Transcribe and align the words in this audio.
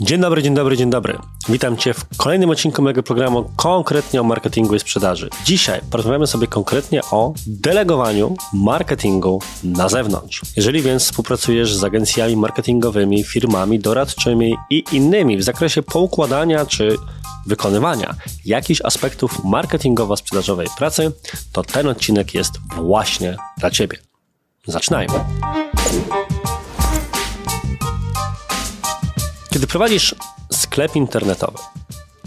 Dzień 0.00 0.20
dobry, 0.20 0.42
dzień 0.42 0.54
dobry, 0.54 0.76
dzień 0.76 0.90
dobry. 0.90 1.18
Witam 1.48 1.76
Cię 1.76 1.94
w 1.94 2.16
kolejnym 2.16 2.50
odcinku 2.50 2.82
mojego 2.82 3.02
programu 3.02 3.50
konkretnie 3.56 4.20
o 4.20 4.24
marketingu 4.24 4.74
i 4.74 4.80
sprzedaży. 4.80 5.28
Dzisiaj 5.44 5.80
porozmawiamy 5.90 6.26
sobie 6.26 6.46
konkretnie 6.46 7.00
o 7.10 7.34
delegowaniu 7.46 8.34
marketingu 8.52 9.42
na 9.64 9.88
zewnątrz. 9.88 10.42
Jeżeli 10.56 10.82
więc 10.82 11.02
współpracujesz 11.02 11.74
z 11.74 11.84
agencjami 11.84 12.36
marketingowymi, 12.36 13.24
firmami 13.24 13.78
doradczymi 13.78 14.54
i 14.70 14.84
innymi 14.92 15.36
w 15.36 15.42
zakresie 15.42 15.82
poukładania 15.82 16.66
czy 16.66 16.96
wykonywania 17.46 18.14
jakichś 18.44 18.80
aspektów 18.84 19.44
marketingowo-sprzedażowej 19.44 20.66
pracy, 20.78 21.12
to 21.52 21.62
ten 21.62 21.88
odcinek 21.88 22.34
jest 22.34 22.52
właśnie 22.76 23.36
dla 23.58 23.70
Ciebie. 23.70 23.98
Zaczynajmy. 24.66 25.14
Kiedy 29.64 29.72
prowadzisz 29.72 30.14
sklep 30.52 30.96
internetowy, 30.96 31.58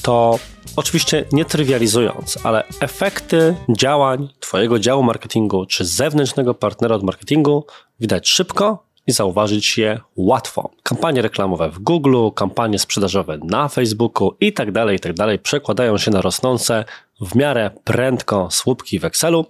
to 0.02 0.39
oczywiście 0.75 1.25
nie 1.31 1.45
trywializując, 1.45 2.38
ale 2.43 2.63
efekty 2.79 3.55
działań 3.77 4.29
Twojego 4.39 4.79
działu 4.79 5.03
marketingu 5.03 5.65
czy 5.65 5.85
zewnętrznego 5.85 6.53
partnera 6.53 6.95
od 6.95 7.03
marketingu 7.03 7.65
widać 7.99 8.29
szybko 8.29 8.84
i 9.07 9.12
zauważyć 9.12 9.77
je 9.77 9.99
łatwo. 10.15 10.70
Kampanie 10.84 11.21
reklamowe 11.21 11.70
w 11.70 11.79
Google, 11.79 12.29
kampanie 12.35 12.79
sprzedażowe 12.79 13.38
na 13.43 13.67
Facebooku 13.67 14.31
i 14.40 14.54
tak 14.54 14.71
dalej, 14.71 14.98
i 14.98 14.99
tak 14.99 15.41
przekładają 15.41 15.98
się 15.98 16.12
na 16.12 16.21
rosnące 16.21 16.85
w 17.21 17.35
miarę 17.35 17.71
prędko 17.84 18.48
słupki 18.51 18.99
w 18.99 19.05
Excelu, 19.05 19.45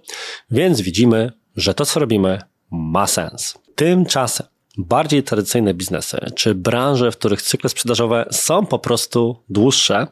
więc 0.50 0.80
widzimy, 0.80 1.32
że 1.56 1.74
to 1.74 1.86
co 1.86 2.00
robimy 2.00 2.38
ma 2.70 3.06
sens. 3.06 3.58
Tymczasem 3.74 4.46
bardziej 4.78 5.22
tradycyjne 5.22 5.74
biznesy 5.74 6.18
czy 6.34 6.54
branże, 6.54 7.10
w 7.10 7.16
których 7.16 7.42
cykle 7.42 7.70
sprzedażowe 7.70 8.26
są 8.30 8.66
po 8.66 8.78
prostu 8.78 9.36
dłuższe, 9.48 10.06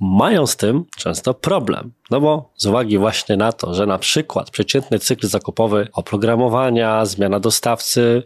mają 0.00 0.46
z 0.46 0.56
tym 0.56 0.84
często 0.96 1.34
problem. 1.34 1.92
No 2.10 2.20
bo 2.20 2.52
z 2.56 2.66
uwagi 2.66 2.98
właśnie 2.98 3.36
na 3.36 3.52
to, 3.52 3.74
że 3.74 3.86
na 3.86 3.98
przykład 3.98 4.50
przeciętny 4.50 4.98
cykl 4.98 5.26
zakupowy 5.26 5.88
oprogramowania, 5.92 7.04
zmiana 7.04 7.40
dostawcy, 7.40 8.22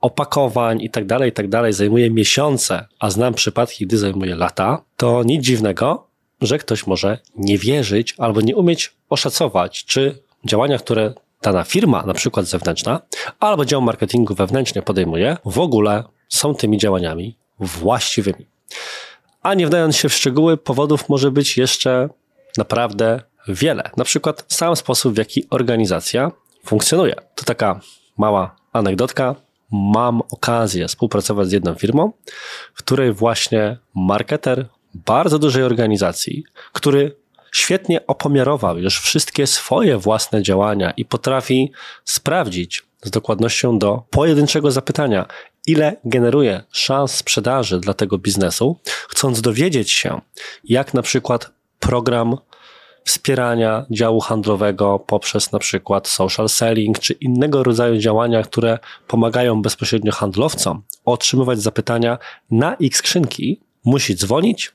opakowań 0.00 0.80
itd., 0.82 1.06
tak 1.06 1.24
itd. 1.24 1.62
Tak 1.62 1.74
zajmuje 1.74 2.10
miesiące, 2.10 2.86
a 2.98 3.10
znam 3.10 3.34
przypadki, 3.34 3.86
gdy 3.86 3.98
zajmuje 3.98 4.36
lata, 4.36 4.82
to 4.96 5.22
nic 5.22 5.44
dziwnego, 5.44 6.06
że 6.40 6.58
ktoś 6.58 6.86
może 6.86 7.18
nie 7.36 7.58
wierzyć 7.58 8.14
albo 8.18 8.40
nie 8.40 8.56
umieć 8.56 8.92
oszacować, 9.08 9.84
czy 9.84 10.18
działania, 10.44 10.78
które 10.78 11.14
dana 11.42 11.64
firma, 11.64 12.02
na 12.06 12.14
przykład 12.14 12.46
zewnętrzna, 12.46 13.00
albo 13.40 13.64
dział 13.64 13.82
marketingu 13.82 14.34
wewnętrznie 14.34 14.82
podejmuje, 14.82 15.36
w 15.44 15.58
ogóle 15.58 16.04
są 16.28 16.54
tymi 16.54 16.78
działaniami 16.78 17.38
właściwymi. 17.60 18.46
A 19.42 19.54
nie 19.54 19.66
wdając 19.66 19.96
się 19.96 20.08
w 20.08 20.14
szczegóły, 20.14 20.56
powodów 20.56 21.08
może 21.08 21.30
być 21.30 21.56
jeszcze 21.56 22.08
naprawdę 22.58 23.20
wiele. 23.48 23.90
Na 23.96 24.04
przykład 24.04 24.44
sam 24.48 24.76
sposób, 24.76 25.14
w 25.14 25.18
jaki 25.18 25.46
organizacja 25.50 26.32
funkcjonuje. 26.64 27.14
To 27.34 27.44
taka 27.44 27.80
mała 28.18 28.56
anegdotka. 28.72 29.34
Mam 29.72 30.20
okazję 30.30 30.88
współpracować 30.88 31.48
z 31.48 31.52
jedną 31.52 31.74
firmą, 31.74 32.12
w 32.74 32.78
której 32.78 33.12
właśnie 33.12 33.78
marketer 33.94 34.66
bardzo 34.94 35.38
dużej 35.38 35.62
organizacji, 35.64 36.44
który 36.72 37.16
świetnie 37.52 38.06
opomiarował 38.06 38.78
już 38.78 39.00
wszystkie 39.00 39.46
swoje 39.46 39.98
własne 39.98 40.42
działania 40.42 40.90
i 40.90 41.04
potrafi 41.04 41.72
sprawdzić 42.04 42.82
z 43.02 43.10
dokładnością 43.10 43.78
do 43.78 44.02
pojedynczego 44.10 44.70
zapytania, 44.70 45.26
ile 45.66 45.96
generuje 46.04 46.62
szans 46.72 47.14
sprzedaży 47.14 47.80
dla 47.80 47.94
tego 47.94 48.18
biznesu, 48.18 48.76
chcąc 49.08 49.40
dowiedzieć 49.40 49.90
się, 49.90 50.20
jak 50.64 50.94
na 50.94 51.02
przykład 51.02 51.50
program 51.80 52.36
wspierania 53.04 53.86
działu 53.90 54.20
handlowego 54.20 54.98
poprzez 54.98 55.52
na 55.52 55.58
przykład 55.58 56.08
social 56.08 56.48
selling 56.48 56.98
czy 56.98 57.12
innego 57.12 57.62
rodzaju 57.62 57.98
działania, 57.98 58.42
które 58.42 58.78
pomagają 59.06 59.62
bezpośrednio 59.62 60.12
handlowcom 60.12 60.82
otrzymywać 61.04 61.60
zapytania 61.60 62.18
na 62.50 62.74
ich 62.74 62.96
skrzynki, 62.96 63.60
musi 63.84 64.16
dzwonić 64.16 64.72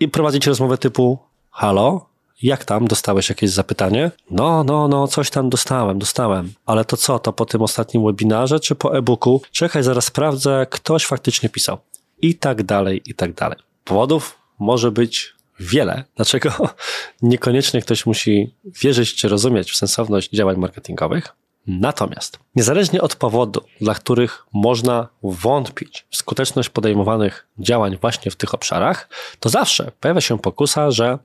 i 0.00 0.08
prowadzić 0.08 0.46
rozmowę 0.46 0.78
typu 0.78 1.18
halo, 1.50 2.13
jak 2.42 2.64
tam? 2.64 2.88
Dostałeś 2.88 3.28
jakieś 3.28 3.50
zapytanie? 3.50 4.10
No, 4.30 4.64
no, 4.64 4.88
no, 4.88 5.08
coś 5.08 5.30
tam 5.30 5.50
dostałem, 5.50 5.98
dostałem. 5.98 6.52
Ale 6.66 6.84
to 6.84 6.96
co? 6.96 7.18
To 7.18 7.32
po 7.32 7.46
tym 7.46 7.62
ostatnim 7.62 8.04
webinarze 8.04 8.60
czy 8.60 8.74
po 8.74 8.98
e-booku? 8.98 9.42
Czekaj, 9.52 9.82
zaraz 9.82 10.04
sprawdzę, 10.04 10.66
ktoś 10.70 11.06
faktycznie 11.06 11.48
pisał. 11.48 11.78
I 12.22 12.34
tak 12.34 12.62
dalej, 12.62 13.02
i 13.06 13.14
tak 13.14 13.34
dalej. 13.34 13.58
Powodów 13.84 14.38
może 14.58 14.90
być 14.90 15.34
wiele. 15.60 16.04
Dlaczego 16.16 16.50
niekoniecznie 17.22 17.82
ktoś 17.82 18.06
musi 18.06 18.54
wierzyć 18.64 19.14
czy 19.14 19.28
rozumieć 19.28 19.72
w 19.72 19.76
sensowność 19.76 20.30
działań 20.30 20.56
marketingowych? 20.56 21.36
Natomiast, 21.66 22.38
niezależnie 22.56 23.02
od 23.02 23.16
powodu, 23.16 23.60
dla 23.80 23.94
których 23.94 24.46
można 24.52 25.08
wątpić 25.22 26.06
w 26.10 26.16
skuteczność 26.16 26.68
podejmowanych 26.68 27.46
działań 27.58 27.98
właśnie 28.00 28.30
w 28.30 28.36
tych 28.36 28.54
obszarach, 28.54 29.08
to 29.40 29.48
zawsze 29.48 29.92
pojawia 30.00 30.20
się 30.20 30.38
pokusa, 30.38 30.90
że 30.90 31.18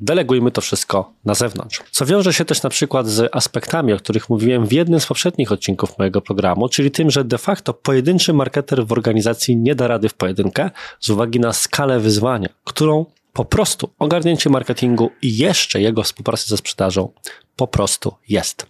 Delegujmy 0.00 0.50
to 0.50 0.60
wszystko 0.60 1.12
na 1.24 1.34
zewnątrz. 1.34 1.80
Co 1.90 2.06
wiąże 2.06 2.32
się 2.32 2.44
też 2.44 2.62
na 2.62 2.70
przykład 2.70 3.08
z 3.08 3.34
aspektami, 3.36 3.92
o 3.92 3.96
których 3.96 4.28
mówiłem 4.28 4.66
w 4.66 4.72
jednym 4.72 5.00
z 5.00 5.06
poprzednich 5.06 5.52
odcinków 5.52 5.98
mojego 5.98 6.20
programu, 6.20 6.68
czyli 6.68 6.90
tym, 6.90 7.10
że 7.10 7.24
de 7.24 7.38
facto 7.38 7.74
pojedynczy 7.74 8.32
marketer 8.32 8.86
w 8.86 8.92
organizacji 8.92 9.56
nie 9.56 9.74
da 9.74 9.88
rady 9.88 10.08
w 10.08 10.14
pojedynkę 10.14 10.70
z 11.00 11.10
uwagi 11.10 11.40
na 11.40 11.52
skalę 11.52 12.00
wyzwania, 12.00 12.48
którą 12.64 13.06
po 13.32 13.44
prostu 13.44 13.90
ogarnięcie 13.98 14.50
marketingu 14.50 15.10
i 15.22 15.36
jeszcze 15.36 15.80
jego 15.80 16.02
współpracy 16.02 16.48
ze 16.48 16.56
sprzedażą 16.56 17.12
po 17.56 17.66
prostu 17.66 18.14
jest. 18.28 18.66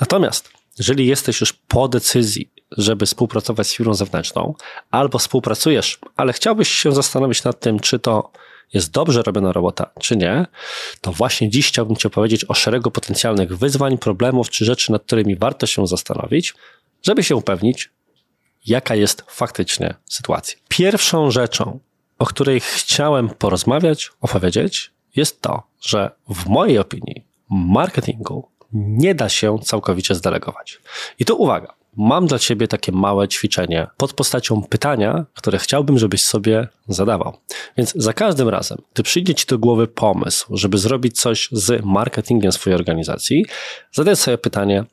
Natomiast 0.00 0.50
jeżeli 0.78 1.06
jesteś 1.06 1.40
już 1.40 1.52
po 1.52 1.88
decyzji, 1.88 2.50
żeby 2.70 3.06
współpracować 3.06 3.66
z 3.66 3.74
firmą 3.74 3.94
zewnętrzną, 3.94 4.54
albo 4.90 5.18
współpracujesz, 5.18 5.98
ale 6.16 6.32
chciałbyś 6.32 6.68
się 6.68 6.92
zastanowić 6.92 7.44
nad 7.44 7.60
tym, 7.60 7.80
czy 7.80 7.98
to 7.98 8.30
jest 8.72 8.90
dobrze 8.90 9.22
robiona 9.22 9.52
robota, 9.52 9.90
czy 10.00 10.16
nie, 10.16 10.46
to 11.00 11.12
właśnie 11.12 11.50
dziś 11.50 11.68
chciałbym 11.68 11.96
Ci 11.96 12.06
opowiedzieć 12.06 12.44
o 12.48 12.54
szeregu 12.54 12.90
potencjalnych 12.90 13.58
wyzwań, 13.58 13.98
problemów 13.98 14.50
czy 14.50 14.64
rzeczy, 14.64 14.92
nad 14.92 15.02
którymi 15.02 15.36
warto 15.36 15.66
się 15.66 15.86
zastanowić, 15.86 16.54
żeby 17.02 17.22
się 17.22 17.36
upewnić, 17.36 17.90
jaka 18.66 18.94
jest 18.94 19.24
faktycznie 19.28 19.94
sytuacja. 20.04 20.58
Pierwszą 20.68 21.30
rzeczą, 21.30 21.78
o 22.18 22.26
której 22.26 22.60
chciałem 22.60 23.28
porozmawiać, 23.28 24.10
opowiedzieć, 24.20 24.90
jest 25.16 25.40
to, 25.40 25.62
że 25.80 26.10
w 26.28 26.46
mojej 26.46 26.78
opinii 26.78 27.24
marketingu 27.50 28.48
nie 28.72 29.14
da 29.14 29.28
się 29.28 29.58
całkowicie 29.58 30.14
zdelegować. 30.14 30.78
I 31.18 31.24
tu 31.24 31.42
uwaga, 31.42 31.74
mam 31.96 32.26
dla 32.26 32.38
Ciebie 32.38 32.68
takie 32.68 32.92
małe 32.92 33.28
ćwiczenie 33.28 33.86
pod 33.96 34.12
postacią 34.12 34.62
pytania, 34.62 35.24
które 35.34 35.58
chciałbym, 35.58 35.98
żebyś 35.98 36.22
sobie 36.22 36.68
zadawał. 36.88 37.36
Więc 37.76 37.92
za 37.96 38.12
każdym 38.12 38.48
razem, 38.48 38.78
gdy 38.94 39.02
przyjdzie 39.02 39.34
Ci 39.34 39.46
do 39.46 39.58
głowy 39.58 39.86
pomysł, 39.86 40.56
żeby 40.56 40.78
zrobić 40.78 41.20
coś 41.20 41.48
z 41.52 41.84
marketingiem 41.84 42.52
swojej 42.52 42.78
organizacji, 42.78 43.46
zadaj 43.92 44.16
sobie 44.16 44.38
pytanie, 44.38 44.84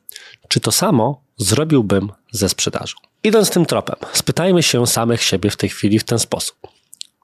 czy 0.48 0.60
to 0.60 0.72
samo 0.72 1.22
zrobiłbym 1.36 2.12
ze 2.32 2.48
sprzedażą. 2.48 2.94
Idąc 3.24 3.50
tym 3.50 3.66
tropem, 3.66 3.96
spytajmy 4.12 4.62
się 4.62 4.86
samych 4.86 5.22
siebie 5.22 5.50
w 5.50 5.56
tej 5.56 5.70
chwili 5.70 5.98
w 5.98 6.04
ten 6.04 6.18
sposób. 6.18 6.56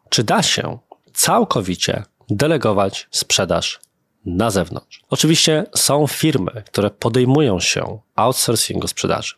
Czy 0.09 0.25
da 0.25 0.43
się 0.43 0.79
całkowicie 1.13 2.03
delegować 2.31 3.09
sprzedaż 3.11 3.81
na 4.27 4.51
zewnątrz. 4.51 5.03
Oczywiście 5.11 5.65
są 5.75 6.07
firmy, 6.07 6.63
które 6.67 6.91
podejmują 6.91 7.61
się 7.61 7.99
outsourcingu 8.15 8.89
sprzedaży. 8.89 9.35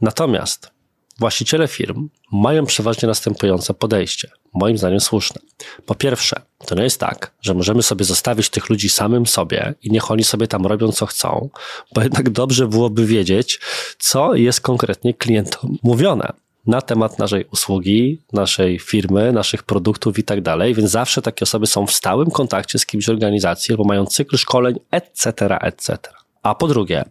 Natomiast 0.00 0.70
właściciele 1.18 1.68
firm 1.68 2.08
mają 2.32 2.66
przeważnie 2.66 3.08
następujące 3.08 3.74
podejście, 3.74 4.30
moim 4.54 4.78
zdaniem 4.78 5.00
słuszne. 5.00 5.40
Po 5.86 5.94
pierwsze, 5.94 6.40
to 6.66 6.74
nie 6.74 6.82
jest 6.82 7.00
tak, 7.00 7.34
że 7.40 7.54
możemy 7.54 7.82
sobie 7.82 8.04
zostawić 8.04 8.50
tych 8.50 8.70
ludzi 8.70 8.88
samym 8.88 9.26
sobie 9.26 9.74
i 9.82 9.90
niech 9.90 10.10
oni 10.10 10.24
sobie 10.24 10.48
tam 10.48 10.66
robią 10.66 10.92
co 10.92 11.06
chcą, 11.06 11.48
bo 11.94 12.02
jednak 12.02 12.30
dobrze 12.30 12.68
byłoby 12.68 13.06
wiedzieć, 13.06 13.60
co 13.98 14.34
jest 14.34 14.60
konkretnie 14.60 15.14
klientom 15.14 15.78
mówione 15.82 16.32
na 16.66 16.80
temat 16.80 17.18
naszej 17.18 17.44
usługi, 17.52 18.22
naszej 18.32 18.78
firmy, 18.78 19.32
naszych 19.32 19.62
produktów 19.62 20.18
i 20.18 20.24
tak 20.24 20.40
dalej, 20.40 20.74
więc 20.74 20.90
zawsze 20.90 21.22
takie 21.22 21.42
osoby 21.42 21.66
są 21.66 21.86
w 21.86 21.92
stałym 21.92 22.30
kontakcie 22.30 22.78
z 22.78 22.86
kimś 22.86 23.04
z 23.04 23.08
organizacji 23.08 23.72
albo 23.72 23.84
mają 23.84 24.06
cykl 24.06 24.36
szkoleń, 24.36 24.78
etc., 24.90 25.32
etc. 25.60 25.98
A 26.42 26.54
po 26.54 26.68
drugie, 26.68 27.04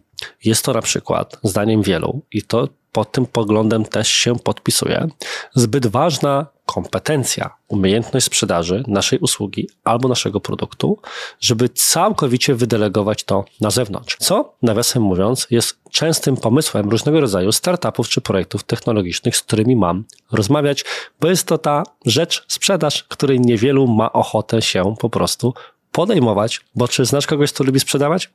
jest 0.44 0.64
to 0.64 0.72
na 0.72 0.82
przykład, 0.82 1.40
zdaniem 1.42 1.82
wielu, 1.82 2.22
i 2.32 2.42
to 2.42 2.68
pod 2.92 3.12
tym 3.12 3.26
poglądem 3.26 3.84
też 3.84 4.08
się 4.08 4.38
podpisuję. 4.38 5.08
Zbyt 5.54 5.86
ważna 5.86 6.46
kompetencja, 6.72 7.54
umiejętność 7.68 8.26
sprzedaży 8.26 8.84
naszej 8.86 9.18
usługi 9.18 9.68
albo 9.84 10.08
naszego 10.08 10.40
produktu, 10.40 10.98
żeby 11.40 11.68
całkowicie 11.68 12.54
wydelegować 12.54 13.24
to 13.24 13.44
na 13.60 13.70
zewnątrz. 13.70 14.16
Co, 14.20 14.54
nawiasem 14.62 15.02
mówiąc, 15.02 15.46
jest 15.50 15.76
częstym 15.90 16.36
pomysłem 16.36 16.90
różnego 16.90 17.20
rodzaju 17.20 17.52
startupów 17.52 18.08
czy 18.08 18.20
projektów 18.20 18.64
technologicznych, 18.64 19.36
z 19.36 19.42
którymi 19.42 19.76
mam 19.76 20.04
rozmawiać, 20.32 20.84
bo 21.20 21.28
jest 21.28 21.46
to 21.46 21.58
ta 21.58 21.82
rzecz, 22.06 22.44
sprzedaż, 22.48 23.04
której 23.04 23.40
niewielu 23.40 23.86
ma 23.86 24.12
ochotę 24.12 24.62
się 24.62 24.94
po 25.00 25.10
prostu 25.10 25.54
podejmować, 25.92 26.60
bo 26.74 26.88
czy 26.88 27.04
znasz 27.04 27.26
kogoś, 27.26 27.52
kto 27.52 27.64
lubi 27.64 27.80
sprzedawać? 27.80 28.30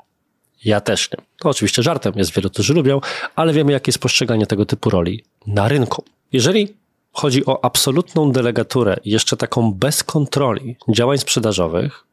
Ja 0.66 0.82
też 0.82 1.12
nie. 1.12 1.18
To 1.40 1.50
oczywiście 1.50 1.84
żartem, 1.84 2.14
jest 2.16 2.32
wielu, 2.32 2.50
którzy 2.50 2.74
lubią, 2.74 3.02
ale 3.36 3.54
wiemy, 3.54 3.72
jakie 3.72 3.90
jest 3.90 4.00
postrzeganie 4.00 4.48
tego 4.48 4.66
typu 4.66 4.90
roli 4.90 5.24
na 5.48 5.68
rynku. 5.68 6.04
Jeżeli 6.34 6.76
chodzi 7.18 7.46
o 7.46 7.66
absolutną 7.66 8.32
delegaturę, 8.32 8.98
jeszcze 9.06 9.38
taką 9.38 9.74
bez 9.74 10.04
kontroli 10.04 10.76
działań 10.90 11.18
sprzedażowych, 11.18 12.04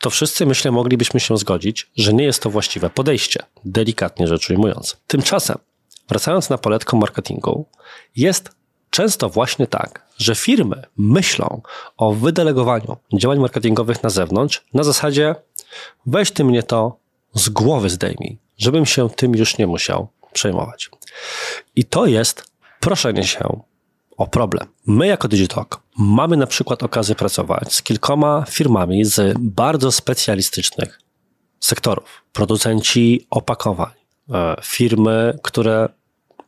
to 0.00 0.10
wszyscy, 0.10 0.46
myślę, 0.46 0.70
moglibyśmy 0.70 1.20
się 1.20 1.36
zgodzić, 1.38 1.90
że 1.96 2.12
nie 2.12 2.24
jest 2.24 2.42
to 2.42 2.50
właściwe 2.50 2.90
podejście, 2.90 3.42
delikatnie 3.64 4.26
rzecz 4.26 4.50
ujmując. 4.50 4.96
Tymczasem, 5.06 5.58
wracając 6.08 6.50
na 6.50 6.58
poletkę 6.58 6.96
marketingu, 6.96 7.66
jest 8.16 8.50
często 8.90 9.28
właśnie 9.28 9.66
tak, 9.66 10.06
że 10.16 10.34
firmy 10.34 10.82
myślą 10.96 11.62
o 11.96 12.12
wydelegowaniu 12.12 12.96
działań 13.14 13.38
marketingowych 13.38 14.02
na 14.02 14.10
zewnątrz 14.10 14.64
na 14.74 14.82
zasadzie 14.82 15.34
weź 16.06 16.30
ty 16.30 16.44
mnie 16.44 16.62
to 16.62 16.96
z 17.34 17.48
głowy 17.48 17.90
zdejmij, 17.90 18.38
żebym 18.58 18.86
się 18.86 19.10
tym 19.10 19.34
już 19.34 19.58
nie 19.58 19.66
musiał 19.66 20.08
przejmować. 20.32 20.90
I 21.76 21.84
to 21.84 22.06
jest 22.06 22.50
proszenie 22.80 23.24
się 23.24 23.68
o 24.18 24.26
problem. 24.26 24.66
My 24.86 25.06
jako 25.06 25.28
Digitalk 25.28 25.80
mamy 25.98 26.36
na 26.36 26.46
przykład 26.46 26.82
okazję 26.82 27.14
pracować 27.14 27.74
z 27.74 27.82
kilkoma 27.82 28.44
firmami 28.48 29.04
z 29.04 29.38
bardzo 29.38 29.92
specjalistycznych 29.92 31.00
sektorów. 31.60 32.22
Producenci 32.32 33.26
opakowań, 33.30 33.92
e, 34.30 34.56
firmy, 34.62 35.38
które 35.42 35.88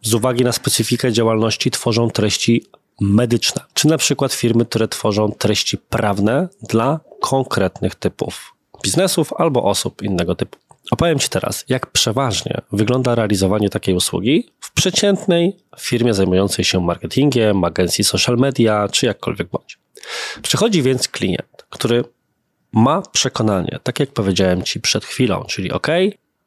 z 0.02 0.14
uwagi 0.14 0.44
na 0.44 0.52
specyfikę 0.52 1.12
działalności 1.12 1.70
tworzą 1.70 2.11
treści 2.11 2.67
medyczne, 3.00 3.62
czy 3.75 3.88
na 3.88 3.99
przykład 3.99 4.32
firmy, 4.32 4.66
które 4.66 4.88
tworzą 4.88 5.32
treści 5.32 5.78
prawne 5.78 6.49
dla 6.69 7.00
konkretnych 7.20 7.94
typów 7.94 8.55
biznesów 8.82 9.32
albo 9.32 9.64
osób 9.64 10.02
innego 10.02 10.34
typu. 10.34 10.58
Opowiem 10.90 11.19
Ci 11.19 11.28
teraz, 11.28 11.64
jak 11.69 11.87
przeważnie 11.87 12.60
wygląda 12.72 13.14
realizowanie 13.14 13.70
takiej 13.70 13.94
usługi 13.94 14.48
w 14.60 14.72
przeciętnej 14.72 15.56
firmie 15.78 16.14
zajmującej 16.14 16.64
się 16.64 16.81
marketingiem, 16.81 17.64
agencji 17.64 18.04
social 18.04 18.37
media, 18.37 18.88
czy 18.88 19.06
jakkolwiek 19.06 19.48
bądź. 19.48 19.78
Przychodzi 20.42 20.82
więc 20.82 21.08
klient, 21.08 21.66
który 21.70 22.04
ma 22.72 23.02
przekonanie, 23.02 23.78
tak 23.82 24.00
jak 24.00 24.12
powiedziałem 24.12 24.62
Ci 24.62 24.81
przed 24.81 25.04
chwilą, 25.04 25.44
czyli 25.48 25.72
OK, 25.72 25.87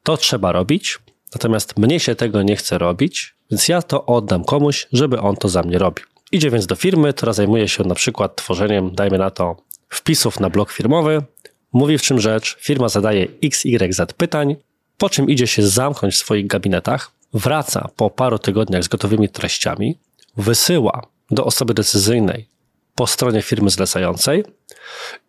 to 0.02 0.16
trzeba 0.16 0.52
robić, 0.52 0.98
natomiast 1.34 1.78
mnie 1.78 2.00
się 2.00 2.14
tego 2.14 2.42
nie 2.42 2.56
chce 2.56 2.78
robić, 2.78 3.34
więc 3.50 3.68
ja 3.68 3.82
to 3.82 4.06
oddam 4.06 4.44
komuś, 4.44 4.88
żeby 4.92 5.20
on 5.20 5.36
to 5.36 5.48
za 5.48 5.62
mnie 5.62 5.78
robił. 5.78 6.04
Idzie 6.32 6.50
więc 6.50 6.66
do 6.66 6.76
firmy, 6.76 7.12
która 7.12 7.32
zajmuje 7.32 7.68
się 7.68 7.84
na 7.84 7.94
przykład 7.94 8.36
tworzeniem, 8.36 8.94
dajmy 8.94 9.18
na 9.18 9.30
to, 9.30 9.56
wpisów 9.88 10.40
na 10.40 10.50
blog 10.50 10.72
firmowy, 10.72 11.22
mówi 11.74 11.98
w 11.98 12.02
czym 12.02 12.20
rzecz, 12.20 12.56
firma 12.60 12.88
zadaje 12.88 13.26
XYZ 13.42 14.00
pytań, 14.16 14.56
po 14.98 15.10
czym 15.10 15.30
idzie 15.30 15.46
się 15.46 15.66
zamknąć 15.66 16.14
w 16.14 16.18
swoich 16.18 16.46
gabinetach, 16.46 17.10
wraca 17.34 17.88
po 17.96 18.10
paru 18.10 18.38
tygodniach 18.38 18.84
z 18.84 18.88
gotowymi 18.88 19.28
treściami, 19.28 19.98
wysyła 20.36 21.06
do 21.30 21.44
osoby 21.44 21.74
decyzyjnej 21.74 22.48
po 22.94 23.06
stronie 23.06 23.42
firmy 23.42 23.70
zlecającej 23.70 24.44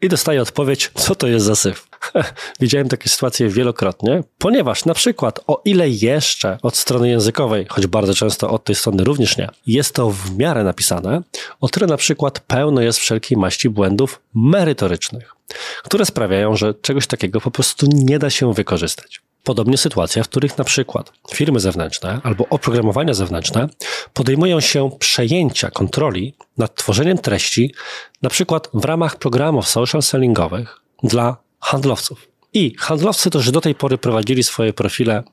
i 0.01 0.09
dostaje 0.09 0.41
odpowiedź, 0.41 0.91
co 0.95 1.15
to 1.15 1.27
jest 1.27 1.45
za 1.45 1.55
syf. 1.55 1.87
Widziałem 2.59 2.89
takie 2.89 3.09
sytuacje 3.09 3.49
wielokrotnie, 3.49 4.23
ponieważ 4.37 4.85
na 4.85 4.93
przykład 4.93 5.39
o 5.47 5.61
ile 5.65 5.89
jeszcze 5.89 6.57
od 6.61 6.77
strony 6.77 7.09
językowej, 7.09 7.65
choć 7.69 7.87
bardzo 7.87 8.13
często 8.13 8.49
od 8.49 8.63
tej 8.63 8.75
strony 8.75 9.03
również 9.03 9.37
nie, 9.37 9.49
jest 9.67 9.95
to 9.95 10.09
w 10.09 10.37
miarę 10.37 10.63
napisane, 10.63 11.21
o 11.61 11.67
tyle 11.67 11.87
na 11.87 11.97
przykład 11.97 12.39
pełno 12.39 12.81
jest 12.81 12.99
wszelkiej 12.99 13.37
maści 13.37 13.69
błędów 13.69 14.21
merytorycznych, 14.35 15.34
które 15.83 16.05
sprawiają, 16.05 16.55
że 16.55 16.73
czegoś 16.73 17.07
takiego 17.07 17.41
po 17.41 17.51
prostu 17.51 17.87
nie 17.93 18.19
da 18.19 18.29
się 18.29 18.53
wykorzystać. 18.53 19.21
Podobnie 19.43 19.77
sytuacja, 19.77 20.23
w 20.23 20.29
których 20.29 20.57
na 20.57 20.63
przykład 20.63 21.11
firmy 21.31 21.59
zewnętrzne 21.59 22.21
albo 22.23 22.45
oprogramowania 22.49 23.13
zewnętrzne 23.13 23.67
podejmują 24.13 24.59
się 24.59 24.89
przejęcia 24.99 25.71
kontroli 25.71 26.35
nad 26.57 26.75
tworzeniem 26.75 27.17
treści, 27.17 27.73
na 28.21 28.29
przykład 28.29 28.69
w 28.73 28.85
ramach 28.85 29.15
programów 29.15 29.67
social 29.67 30.01
sellingowych 30.01 30.81
dla 31.03 31.37
handlowców. 31.59 32.27
I 32.53 32.75
handlowcy, 32.79 33.29
którzy 33.29 33.51
do 33.51 33.61
tej 33.61 33.75
pory 33.75 33.97
prowadzili 33.97 34.43
swoje 34.43 34.73
profile 34.73 35.23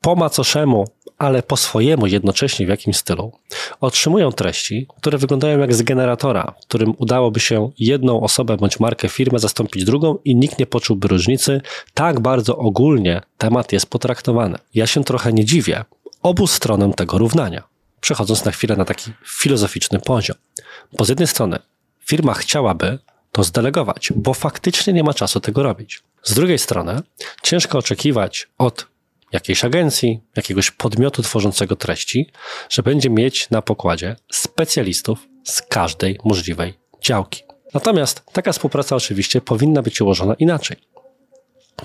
po 0.00 0.16
macoszemu, 0.16 0.84
ale 1.18 1.42
po 1.42 1.56
swojemu 1.56 2.06
jednocześnie 2.06 2.66
w 2.66 2.68
jakimś 2.68 2.96
stylu, 2.96 3.32
otrzymują 3.80 4.32
treści, 4.32 4.86
które 5.00 5.18
wyglądają 5.18 5.58
jak 5.58 5.74
z 5.74 5.82
generatora, 5.82 6.54
którym 6.62 6.94
udałoby 6.98 7.40
się 7.40 7.70
jedną 7.78 8.20
osobę 8.20 8.56
bądź 8.56 8.80
markę 8.80 9.08
firmę 9.08 9.38
zastąpić 9.38 9.84
drugą 9.84 10.18
i 10.24 10.36
nikt 10.36 10.58
nie 10.58 10.66
poczułby 10.66 11.08
różnicy. 11.08 11.60
Tak 11.94 12.20
bardzo 12.20 12.56
ogólnie 12.56 13.20
temat 13.38 13.72
jest 13.72 13.86
potraktowany. 13.86 14.58
Ja 14.74 14.86
się 14.86 15.04
trochę 15.04 15.32
nie 15.32 15.44
dziwię 15.44 15.84
obu 16.22 16.46
stronom 16.46 16.92
tego 16.92 17.18
równania. 17.18 17.62
Przechodząc 18.00 18.44
na 18.44 18.52
chwilę 18.52 18.76
na 18.76 18.84
taki 18.84 19.12
filozoficzny 19.26 19.98
poziom. 19.98 20.36
Bo 20.92 21.04
z 21.04 21.08
jednej 21.08 21.28
strony 21.28 21.58
firma 22.04 22.34
chciałaby 22.34 22.98
to 23.32 23.44
zdelegować, 23.44 24.12
bo 24.16 24.34
faktycznie 24.34 24.92
nie 24.92 25.04
ma 25.04 25.14
czasu 25.14 25.40
tego 25.40 25.62
robić. 25.62 26.02
Z 26.22 26.34
drugiej 26.34 26.58
strony 26.58 27.00
ciężko 27.42 27.78
oczekiwać 27.78 28.48
od 28.58 28.86
jakiejś 29.32 29.64
agencji, 29.64 30.20
jakiegoś 30.36 30.70
podmiotu 30.70 31.22
tworzącego 31.22 31.76
treści, 31.76 32.30
że 32.70 32.82
będzie 32.82 33.10
mieć 33.10 33.50
na 33.50 33.62
pokładzie 33.62 34.16
specjalistów 34.32 35.28
z 35.44 35.62
każdej 35.62 36.18
możliwej 36.24 36.74
działki. 37.02 37.42
Natomiast 37.74 38.22
taka 38.32 38.52
współpraca 38.52 38.96
oczywiście 38.96 39.40
powinna 39.40 39.82
być 39.82 40.00
ułożona 40.00 40.34
inaczej. 40.34 40.76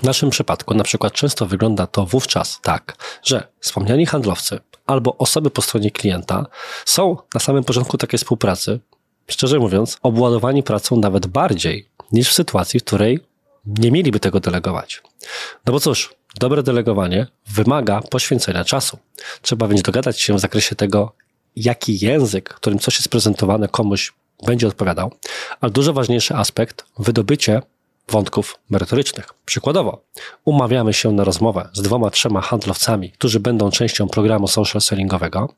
W 0.00 0.02
naszym 0.02 0.30
przypadku 0.30 0.74
na 0.74 0.84
przykład 0.84 1.12
często 1.12 1.46
wygląda 1.46 1.86
to 1.86 2.06
wówczas 2.06 2.60
tak, 2.62 2.96
że 3.22 3.48
wspomniani 3.60 4.06
handlowcy 4.06 4.60
albo 4.86 5.16
osoby 5.16 5.50
po 5.50 5.62
stronie 5.62 5.90
klienta 5.90 6.46
są 6.84 7.16
na 7.34 7.40
samym 7.40 7.64
początku 7.64 7.98
takiej 7.98 8.18
współpracy, 8.18 8.80
szczerze 9.26 9.58
mówiąc, 9.58 9.98
obładowani 10.02 10.62
pracą 10.62 10.96
nawet 10.96 11.26
bardziej 11.26 11.88
niż 12.12 12.28
w 12.30 12.32
sytuacji, 12.32 12.80
w 12.80 12.84
której 12.84 13.20
nie 13.66 13.90
mieliby 13.90 14.20
tego 14.20 14.40
delegować. 14.40 15.02
No 15.66 15.72
bo 15.72 15.80
cóż, 15.80 16.14
Dobre 16.40 16.62
delegowanie 16.62 17.26
wymaga 17.48 18.00
poświęcenia 18.00 18.64
czasu. 18.64 18.98
Trzeba 19.42 19.68
więc 19.68 19.82
dogadać 19.82 20.20
się 20.20 20.34
w 20.34 20.40
zakresie 20.40 20.76
tego, 20.76 21.12
jaki 21.56 22.04
język, 22.04 22.48
którym 22.48 22.78
coś 22.78 22.96
jest 22.96 23.08
prezentowane, 23.08 23.68
komuś 23.68 24.12
będzie 24.46 24.68
odpowiadał, 24.68 25.12
ale 25.60 25.72
dużo 25.72 25.92
ważniejszy 25.92 26.34
aspekt 26.34 26.84
wydobycie 26.98 27.62
wątków 28.08 28.58
merytorycznych. 28.70 29.28
Przykładowo, 29.44 30.04
umawiamy 30.44 30.92
się 30.92 31.12
na 31.12 31.24
rozmowę 31.24 31.68
z 31.72 31.82
dwoma, 31.82 32.10
trzema 32.10 32.40
handlowcami, 32.40 33.10
którzy 33.10 33.40
będą 33.40 33.70
częścią 33.70 34.08
programu 34.08 34.48
social 34.48 34.80
sellingowego. 34.80 35.54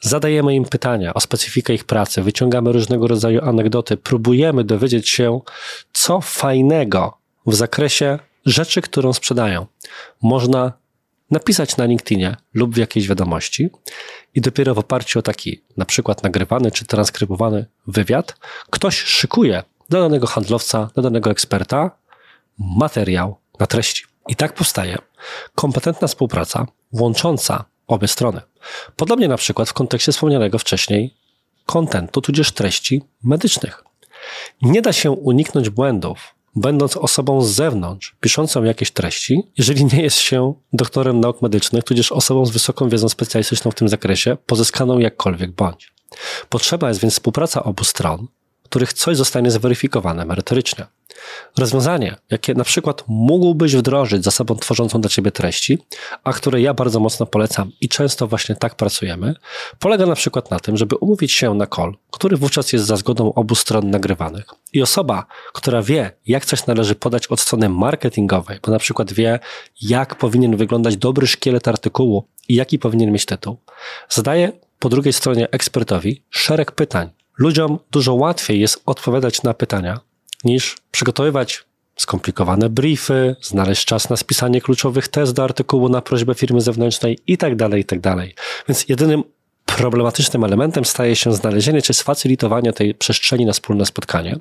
Zadajemy 0.00 0.54
im 0.54 0.64
pytania 0.64 1.14
o 1.14 1.20
specyfikę 1.20 1.74
ich 1.74 1.84
pracy, 1.84 2.22
wyciągamy 2.22 2.72
różnego 2.72 3.06
rodzaju 3.06 3.44
anegdoty, 3.44 3.96
próbujemy 3.96 4.64
dowiedzieć 4.64 5.08
się, 5.08 5.40
co 5.92 6.20
fajnego 6.20 7.18
w 7.46 7.54
zakresie 7.54 8.18
rzeczy, 8.46 8.82
którą 8.82 9.12
sprzedają, 9.12 9.66
można 10.22 10.72
napisać 11.30 11.76
na 11.76 11.84
LinkedInie 11.84 12.36
lub 12.54 12.74
w 12.74 12.76
jakiejś 12.76 13.08
wiadomości 13.08 13.70
i 14.34 14.40
dopiero 14.40 14.74
w 14.74 14.78
oparciu 14.78 15.18
o 15.18 15.22
taki 15.22 15.62
na 15.76 15.84
przykład 15.84 16.22
nagrywany 16.22 16.70
czy 16.70 16.84
transkrybowany 16.84 17.66
wywiad, 17.86 18.36
ktoś 18.70 18.96
szykuje 18.96 19.62
dla 19.88 20.00
danego 20.00 20.26
handlowca, 20.26 20.90
dla 20.94 21.02
danego 21.02 21.30
eksperta 21.30 21.90
materiał 22.58 23.36
na 23.60 23.66
treści. 23.66 24.04
I 24.28 24.36
tak 24.36 24.54
powstaje 24.54 24.98
kompetentna 25.54 26.08
współpraca 26.08 26.66
łącząca 26.92 27.64
obie 27.86 28.08
strony. 28.08 28.40
Podobnie 28.96 29.28
na 29.28 29.36
przykład 29.36 29.68
w 29.68 29.72
kontekście 29.72 30.12
wspomnianego 30.12 30.58
wcześniej 30.58 31.14
kontentu, 31.66 32.20
tudzież 32.20 32.52
treści 32.52 33.02
medycznych. 33.22 33.84
Nie 34.62 34.82
da 34.82 34.92
się 34.92 35.10
uniknąć 35.10 35.70
błędów 35.70 36.34
będąc 36.56 36.96
osobą 36.96 37.42
z 37.42 37.50
zewnątrz, 37.50 38.16
piszącą 38.20 38.64
jakieś 38.64 38.90
treści, 38.90 39.42
jeżeli 39.58 39.84
nie 39.84 40.02
jest 40.02 40.18
się 40.18 40.54
doktorem 40.72 41.20
nauk 41.20 41.42
medycznych, 41.42 41.84
tudzież 41.84 42.12
osobą 42.12 42.46
z 42.46 42.50
wysoką 42.50 42.88
wiedzą 42.88 43.08
specjalistyczną 43.08 43.70
w 43.70 43.74
tym 43.74 43.88
zakresie, 43.88 44.36
pozyskaną 44.46 44.98
jakkolwiek 44.98 45.50
bądź. 45.50 45.92
Potrzeba 46.48 46.88
jest 46.88 47.00
więc 47.00 47.14
współpraca 47.14 47.64
obu 47.64 47.84
stron, 47.84 48.26
których 48.62 48.92
coś 48.92 49.16
zostanie 49.16 49.50
zweryfikowane 49.50 50.24
merytorycznie. 50.24 50.86
Rozwiązanie, 51.58 52.16
jakie 52.30 52.54
na 52.54 52.64
przykład 52.64 53.04
mógłbyś 53.08 53.76
wdrożyć 53.76 54.24
zasobą 54.24 54.56
tworzącą 54.56 55.00
dla 55.00 55.10
ciebie 55.10 55.30
treści, 55.30 55.78
a 56.24 56.32
które 56.32 56.60
ja 56.60 56.74
bardzo 56.74 57.00
mocno 57.00 57.26
polecam 57.26 57.72
i 57.80 57.88
często 57.88 58.26
właśnie 58.26 58.56
tak 58.56 58.74
pracujemy, 58.74 59.34
polega 59.78 60.06
na 60.06 60.14
przykład 60.14 60.50
na 60.50 60.60
tym, 60.60 60.76
żeby 60.76 60.96
umówić 60.96 61.32
się 61.32 61.54
na 61.54 61.66
call, 61.66 61.94
który 62.10 62.36
wówczas 62.36 62.72
jest 62.72 62.84
za 62.84 62.96
zgodą 62.96 63.32
obu 63.34 63.54
stron 63.54 63.90
nagrywanych. 63.90 64.44
I 64.72 64.82
osoba, 64.82 65.26
która 65.52 65.82
wie, 65.82 66.10
jak 66.26 66.44
coś 66.44 66.66
należy 66.66 66.94
podać 66.94 67.26
od 67.26 67.40
strony 67.40 67.68
marketingowej, 67.68 68.58
bo 68.66 68.72
na 68.72 68.78
przykład 68.78 69.12
wie, 69.12 69.38
jak 69.82 70.14
powinien 70.14 70.56
wyglądać 70.56 70.96
dobry 70.96 71.26
szkielet 71.26 71.68
artykułu 71.68 72.24
i 72.48 72.54
jaki 72.54 72.78
powinien 72.78 73.12
mieć 73.12 73.26
tytuł, 73.26 73.56
zadaje 74.08 74.52
po 74.78 74.88
drugiej 74.88 75.12
stronie 75.12 75.50
ekspertowi 75.50 76.22
szereg 76.30 76.72
pytań. 76.72 77.10
Ludziom 77.38 77.78
dużo 77.90 78.14
łatwiej 78.14 78.60
jest 78.60 78.82
odpowiadać 78.86 79.42
na 79.42 79.54
pytania, 79.54 80.00
niż 80.44 80.76
przygotowywać 80.90 81.64
skomplikowane 81.96 82.68
briefy, 82.68 83.36
znaleźć 83.42 83.84
czas 83.84 84.10
na 84.10 84.16
spisanie 84.16 84.60
kluczowych 84.60 85.08
tez 85.08 85.32
do 85.32 85.44
artykułu 85.44 85.88
na 85.88 86.02
prośbę 86.02 86.34
firmy 86.34 86.60
zewnętrznej 86.60 87.18
itd., 87.26 87.56
tak 87.56 87.78
itd. 87.78 88.00
Tak 88.00 88.28
Więc 88.68 88.88
jedynym 88.88 89.24
problematycznym 89.64 90.44
elementem 90.44 90.84
staje 90.84 91.16
się 91.16 91.32
znalezienie 91.32 91.82
czy 91.82 91.94
sfacylitowanie 91.94 92.72
tej 92.72 92.94
przestrzeni 92.94 93.46
na 93.46 93.52
wspólne 93.52 93.86
spotkanie, 93.86 94.38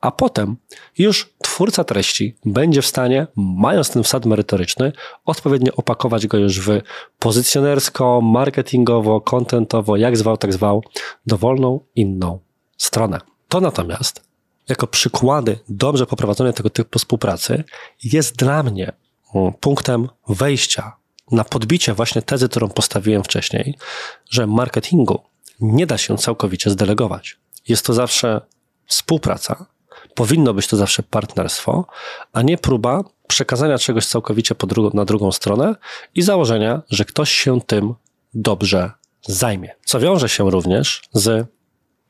a 0.00 0.10
potem 0.10 0.56
już 0.98 1.34
twórca 1.42 1.84
treści 1.84 2.36
będzie 2.44 2.82
w 2.82 2.86
stanie, 2.86 3.26
mając 3.36 3.90
ten 3.90 4.02
wsad 4.02 4.26
merytoryczny, 4.26 4.92
odpowiednio 5.24 5.72
opakować 5.76 6.26
go 6.26 6.38
już 6.38 6.60
w 6.60 6.80
pozycjonersko, 7.18 8.20
marketingowo, 8.20 9.20
kontentowo, 9.20 9.96
jak 9.96 10.16
zwał, 10.16 10.36
tak 10.36 10.52
zwał, 10.52 10.82
dowolną 11.26 11.80
inną 11.94 12.38
stronę. 12.76 13.20
To 13.48 13.60
natomiast 13.60 14.27
jako 14.68 14.86
przykłady 14.86 15.58
dobrze 15.68 16.06
poprowadzonej 16.06 16.52
tego 16.52 16.70
typu 16.70 16.98
współpracy 16.98 17.64
jest 18.04 18.36
dla 18.36 18.62
mnie 18.62 18.92
mm, 19.34 19.52
punktem 19.52 20.08
wejścia 20.28 20.96
na 21.30 21.44
podbicie 21.44 21.94
właśnie 21.94 22.22
tezy, 22.22 22.48
którą 22.48 22.68
postawiłem 22.68 23.24
wcześniej, 23.24 23.74
że 24.30 24.46
marketingu 24.46 25.20
nie 25.60 25.86
da 25.86 25.98
się 25.98 26.18
całkowicie 26.18 26.70
zdelegować. 26.70 27.36
Jest 27.68 27.86
to 27.86 27.92
zawsze 27.92 28.40
współpraca, 28.86 29.66
powinno 30.14 30.54
być 30.54 30.66
to 30.66 30.76
zawsze 30.76 31.02
partnerstwo, 31.02 31.86
a 32.32 32.42
nie 32.42 32.58
próba 32.58 33.04
przekazania 33.28 33.78
czegoś 33.78 34.06
całkowicie 34.06 34.54
dru 34.54 34.90
na 34.94 35.04
drugą 35.04 35.32
stronę 35.32 35.74
i 36.14 36.22
założenia, 36.22 36.82
że 36.90 37.04
ktoś 37.04 37.30
się 37.30 37.60
tym 37.60 37.94
dobrze 38.34 38.90
zajmie. 39.22 39.74
Co 39.84 40.00
wiąże 40.00 40.28
się 40.28 40.50
również 40.50 41.02
z 41.12 41.46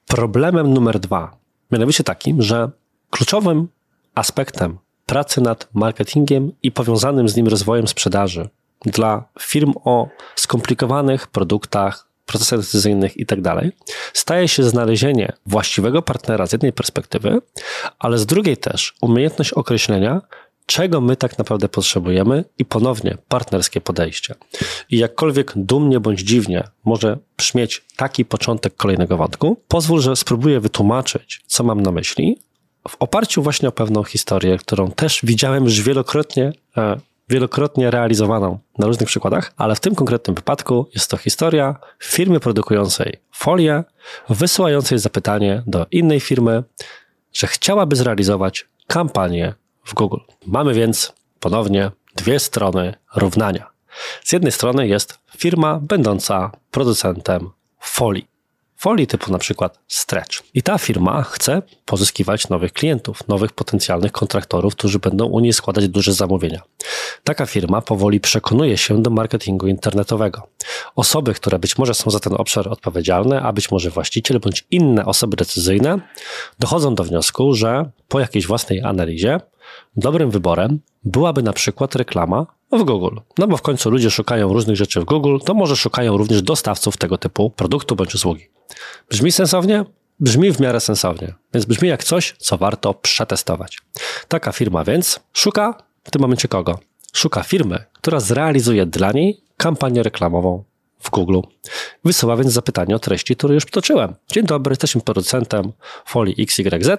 problemem 0.07 0.75
numer 0.75 1.01
dwa, 1.01 1.37
Mianowicie 1.71 2.05
takim, 2.05 2.43
że 2.43 2.71
kluczowym 3.11 3.69
aspektem 4.15 4.79
pracy 5.07 5.41
nad 5.41 5.69
marketingiem 5.75 6.53
i 6.63 6.73
powiązanym 6.73 7.29
z 7.29 7.37
nim 7.37 7.49
rozwojem 7.49 7.89
sprzedaży 7.89 8.49
dla 8.85 9.25
firm 9.41 9.73
o 9.85 10.09
skomplikowanych 10.37 11.27
produktach, 11.27 12.09
procesach 12.27 12.59
decyzyjnych 12.59 13.17
itd. 13.17 13.43
Tak 13.43 13.65
staje 14.13 14.49
się 14.49 14.63
znalezienie 14.63 15.33
właściwego 15.47 16.03
partnera 16.03 16.47
z 16.47 16.53
jednej 16.53 16.73
perspektywy, 16.73 17.41
ale 17.99 18.19
z 18.19 18.27
drugiej 18.27 18.57
też 18.57 18.95
umiejętność 19.01 19.53
określenia, 19.53 20.21
czego 20.69 21.01
my 21.01 21.17
tak 21.17 21.39
naprawdę 21.39 21.69
potrzebujemy 21.69 22.45
i 22.59 22.65
ponownie 22.65 23.19
partnerskie 23.29 23.81
podejście. 23.81 24.35
I 24.91 24.99
jakkolwiek 24.99 25.53
dumnie 25.57 26.01
bądź 26.01 26.21
dziwnie 26.21 26.69
może 26.85 27.19
brzmieć 27.37 27.85
taki 27.97 28.25
początek 28.25 28.77
kolejnego 28.77 29.17
wątku, 29.17 29.57
pozwól, 29.69 30.01
że 30.01 30.17
spróbuję 30.17 30.61
wytłumaczyć, 30.61 31.43
co 31.47 31.65
mam 31.65 31.81
na 31.83 31.93
myśli, 31.93 32.39
w 32.89 32.97
oparciu 32.99 33.43
właśnie 33.43 33.69
o 33.69 33.73
pewną 33.73 34.05
historię, 34.05 34.59
którą 34.59 34.91
też 34.91 35.21
widziałem 35.25 35.65
już 35.65 35.83
wielokrotnie, 35.83 36.53
e, 36.77 37.01
wielokrotnie 37.29 37.91
realizowaną 37.91 38.59
na 38.79 38.87
różnych 38.87 39.09
przykładach, 39.09 39.53
ale 39.57 39.75
w 39.75 39.81
tym 39.81 39.95
konkretnym 39.95 40.35
wypadku 40.35 40.87
jest 40.95 41.11
to 41.11 41.17
historia 41.17 41.77
firmy 42.03 42.41
produkującej 42.41 43.21
folię, 43.33 43.85
wysyłającej 44.29 44.99
zapytanie 44.99 45.63
do 45.67 45.87
innej 45.91 46.21
firmy, 46.21 46.63
że 47.33 47.47
chciałaby 47.47 47.97
zrealizować 47.97 48.67
kampanię 48.87 49.55
w 49.89 49.95
Google. 49.95 50.21
Mamy 50.47 50.75
więc 50.75 51.13
ponownie 51.41 51.91
dwie 52.17 52.39
strony 52.39 52.95
równania. 53.17 53.71
Z 54.25 54.33
jednej 54.33 54.53
strony 54.53 54.89
jest 54.89 55.19
firma 55.37 55.79
będąca 55.83 56.51
producentem 56.71 57.51
folii. 57.81 58.29
Folii 58.81 59.07
typu 59.07 59.33
na 59.33 59.39
przykład 59.39 59.79
Stretch. 59.89 60.43
I 60.55 60.63
ta 60.63 60.79
firma 60.79 61.23
chce 61.23 61.63
pozyskiwać 61.85 62.49
nowych 62.49 62.73
klientów, 62.73 63.29
nowych 63.29 63.53
potencjalnych 63.53 64.13
kontraktorów, 64.13 64.77
którzy 64.77 64.99
będą 64.99 65.27
u 65.27 65.41
niej 65.41 65.53
składać 65.53 65.89
duże 65.89 66.13
zamówienia. 66.13 66.63
Taka 67.25 67.47
firma 67.47 67.81
powoli 67.81 68.21
przekonuje 68.21 68.77
się 68.77 69.03
do 69.03 69.11
marketingu 69.11 69.67
internetowego. 69.67 70.49
Osoby, 70.97 71.35
które 71.35 71.59
być 71.59 71.79
może 71.79 71.95
są 71.95 72.11
za 72.11 72.21
ten 72.21 72.35
obszar 72.35 72.69
odpowiedzialne, 72.69 73.43
a 73.43 73.53
być 73.53 73.71
może 73.71 73.91
właściciel 73.91 74.41
bądź 74.41 74.67
inne 74.71 75.05
osoby 75.05 75.37
decyzyjne, 75.37 76.01
dochodzą 76.59 76.95
do 76.95 77.05
wniosku, 77.05 77.55
że 77.55 77.91
po 78.09 78.21
jakiejś 78.21 78.47
własnej 78.47 78.83
analizie 78.83 79.41
Dobrym 79.97 80.31
wyborem 80.31 80.81
byłaby 81.05 81.43
na 81.43 81.53
przykład 81.53 81.95
reklama 81.95 82.47
w 82.73 82.85
Google. 82.85 83.17
No 83.39 83.47
bo 83.47 83.57
w 83.57 83.63
końcu 83.63 83.91
ludzie 83.91 84.11
szukają 84.11 84.53
różnych 84.53 84.77
rzeczy 84.77 85.01
w 85.01 85.05
Google, 85.05 85.39
to 85.45 85.55
może 85.55 85.77
szukają 85.77 86.17
również 86.17 86.43
dostawców 86.43 86.97
tego 86.97 87.19
typu 87.19 87.51
produktu 87.51 87.97
bądź 87.97 88.15
usługi. 88.15 88.49
Brzmi 89.11 89.33
sensownie? 89.33 89.85
Brzmi 90.21 90.53
w 90.53 90.61
miarę 90.61 90.81
sensownie, 90.81 91.35
więc 91.55 91.67
brzmi 91.67 91.89
jak 91.89 92.05
coś, 92.05 92.35
co 92.39 92.59
warto 92.59 92.95
przetestować. 92.95 93.79
Taka 94.29 94.53
firma 94.53 94.85
więc 94.85 95.21
szuka 95.33 95.83
w 96.05 96.11
tym 96.11 96.23
momencie 96.23 96.49
kogo? 96.49 96.79
Szuka 97.13 97.43
firmy, 97.43 97.85
która 97.93 98.21
zrealizuje 98.21 98.87
dla 98.87 99.13
niej 99.13 99.41
kampanię 99.57 100.03
reklamową 100.03 100.65
w 100.99 101.11
Google. 101.11 101.41
Wysyła 102.05 102.37
więc 102.37 102.53
zapytanie 102.53 102.97
o 102.97 102.99
treści, 102.99 103.37
które 103.37 103.55
już 103.55 103.65
przytoczyłem. 103.65 104.15
Dzień 104.33 104.47
dobry, 104.47 104.73
jesteśmy 104.73 105.01
producentem 105.01 105.73
folii 106.07 106.37
XYZ. 106.39 106.91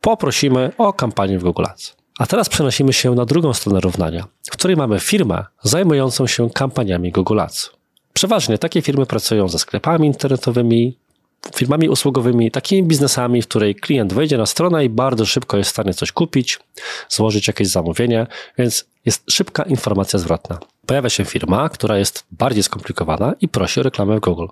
Poprosimy 0.00 0.72
o 0.78 0.92
kampanię 0.92 1.38
w 1.38 1.42
Google 1.42 1.64
Ads. 1.64 1.97
A 2.18 2.26
teraz 2.26 2.48
przenosimy 2.48 2.92
się 2.92 3.14
na 3.14 3.24
drugą 3.24 3.54
stronę 3.54 3.80
równania, 3.80 4.26
w 4.46 4.50
której 4.50 4.76
mamy 4.76 5.00
firmę 5.00 5.44
zajmującą 5.62 6.26
się 6.26 6.50
kampaniami 6.50 7.12
Google 7.12 7.40
Ads. 7.40 7.70
Przeważnie 8.12 8.58
takie 8.58 8.82
firmy 8.82 9.06
pracują 9.06 9.48
ze 9.48 9.58
sklepami 9.58 10.06
internetowymi, 10.06 10.96
firmami 11.54 11.88
usługowymi, 11.88 12.50
takimi 12.50 12.88
biznesami, 12.88 13.42
w 13.42 13.48
której 13.48 13.74
klient 13.74 14.12
wejdzie 14.12 14.38
na 14.38 14.46
stronę 14.46 14.84
i 14.84 14.88
bardzo 14.88 15.26
szybko 15.26 15.56
jest 15.56 15.70
w 15.70 15.72
stanie 15.72 15.94
coś 15.94 16.12
kupić, 16.12 16.58
złożyć 17.08 17.46
jakieś 17.46 17.68
zamówienie, 17.68 18.26
więc 18.58 18.84
jest 19.04 19.30
szybka 19.30 19.62
informacja 19.62 20.18
zwrotna. 20.18 20.58
Pojawia 20.86 21.10
się 21.10 21.24
firma, 21.24 21.68
która 21.68 21.98
jest 21.98 22.24
bardziej 22.30 22.62
skomplikowana 22.62 23.34
i 23.40 23.48
prosi 23.48 23.80
o 23.80 23.82
reklamę 23.82 24.16
w 24.16 24.20
Google. 24.20 24.46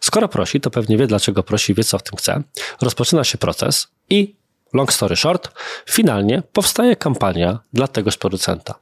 Skoro 0.00 0.28
prosi, 0.28 0.60
to 0.60 0.70
pewnie 0.70 0.96
wie, 0.96 1.06
dlaczego 1.06 1.42
prosi, 1.42 1.74
wie, 1.74 1.84
co 1.84 1.98
w 1.98 2.02
tym 2.02 2.16
chce. 2.16 2.42
Rozpoczyna 2.80 3.24
się 3.24 3.38
proces 3.38 3.88
i 4.10 4.34
long 4.74 4.92
story 4.92 5.16
short, 5.16 5.48
finalnie 5.90 6.42
powstaje 6.52 6.96
kampania 6.96 7.58
dla 7.72 7.88
tegoż 7.88 8.16
producenta. 8.16 8.74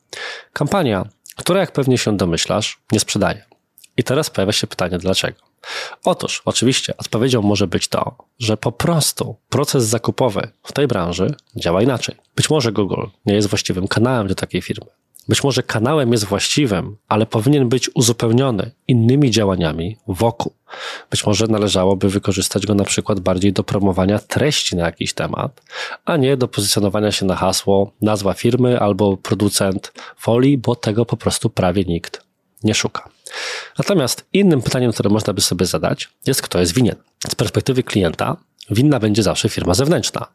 Kampania, 0.52 1.08
która 1.36 1.60
jak 1.60 1.72
pewnie 1.72 1.98
się 1.98 2.16
domyślasz, 2.16 2.78
nie 2.92 3.00
sprzedaje. 3.00 3.44
I 3.96 4.04
teraz 4.04 4.30
pojawia 4.30 4.52
się 4.52 4.66
pytanie, 4.66 4.98
dlaczego? 4.98 5.38
Otóż, 6.04 6.42
oczywiście, 6.44 6.96
odpowiedzią 6.96 7.42
może 7.42 7.66
być 7.66 7.88
to, 7.88 8.16
że 8.38 8.56
po 8.56 8.72
prostu 8.72 9.36
proces 9.48 9.84
zakupowy 9.84 10.48
w 10.62 10.72
tej 10.72 10.86
branży 10.86 11.34
działa 11.56 11.82
inaczej. 11.82 12.16
Być 12.36 12.50
może 12.50 12.72
Google 12.72 13.06
nie 13.26 13.34
jest 13.34 13.48
właściwym 13.48 13.88
kanałem 13.88 14.28
do 14.28 14.34
takiej 14.34 14.62
firmy. 14.62 14.86
Być 15.28 15.44
może 15.44 15.62
kanałem 15.62 16.12
jest 16.12 16.24
właściwym, 16.24 16.96
ale 17.08 17.26
powinien 17.26 17.68
być 17.68 17.90
uzupełniony 17.94 18.70
innymi 18.88 19.30
działaniami 19.30 19.96
wokół. 20.08 20.52
Być 21.10 21.26
może 21.26 21.46
należałoby 21.46 22.08
wykorzystać 22.08 22.66
go 22.66 22.74
na 22.74 22.84
przykład 22.84 23.20
bardziej 23.20 23.52
do 23.52 23.64
promowania 23.64 24.18
treści 24.18 24.76
na 24.76 24.86
jakiś 24.86 25.12
temat, 25.12 25.62
a 26.04 26.16
nie 26.16 26.36
do 26.36 26.48
pozycjonowania 26.48 27.12
się 27.12 27.26
na 27.26 27.36
hasło 27.36 27.92
nazwa 28.00 28.34
firmy 28.34 28.80
albo 28.80 29.16
producent 29.16 29.92
folii, 30.18 30.58
bo 30.58 30.76
tego 30.76 31.04
po 31.04 31.16
prostu 31.16 31.50
prawie 31.50 31.84
nikt 31.84 32.22
nie 32.64 32.74
szuka. 32.74 33.08
Natomiast 33.78 34.26
innym 34.32 34.62
pytaniem, 34.62 34.92
które 34.92 35.10
można 35.10 35.32
by 35.32 35.40
sobie 35.40 35.66
zadać, 35.66 36.08
jest 36.26 36.42
kto 36.42 36.60
jest 36.60 36.74
winien. 36.74 36.96
Z 37.28 37.34
perspektywy 37.34 37.82
klienta 37.82 38.36
winna 38.70 39.00
będzie 39.00 39.22
zawsze 39.22 39.48
firma 39.48 39.74
zewnętrzna. 39.74 40.26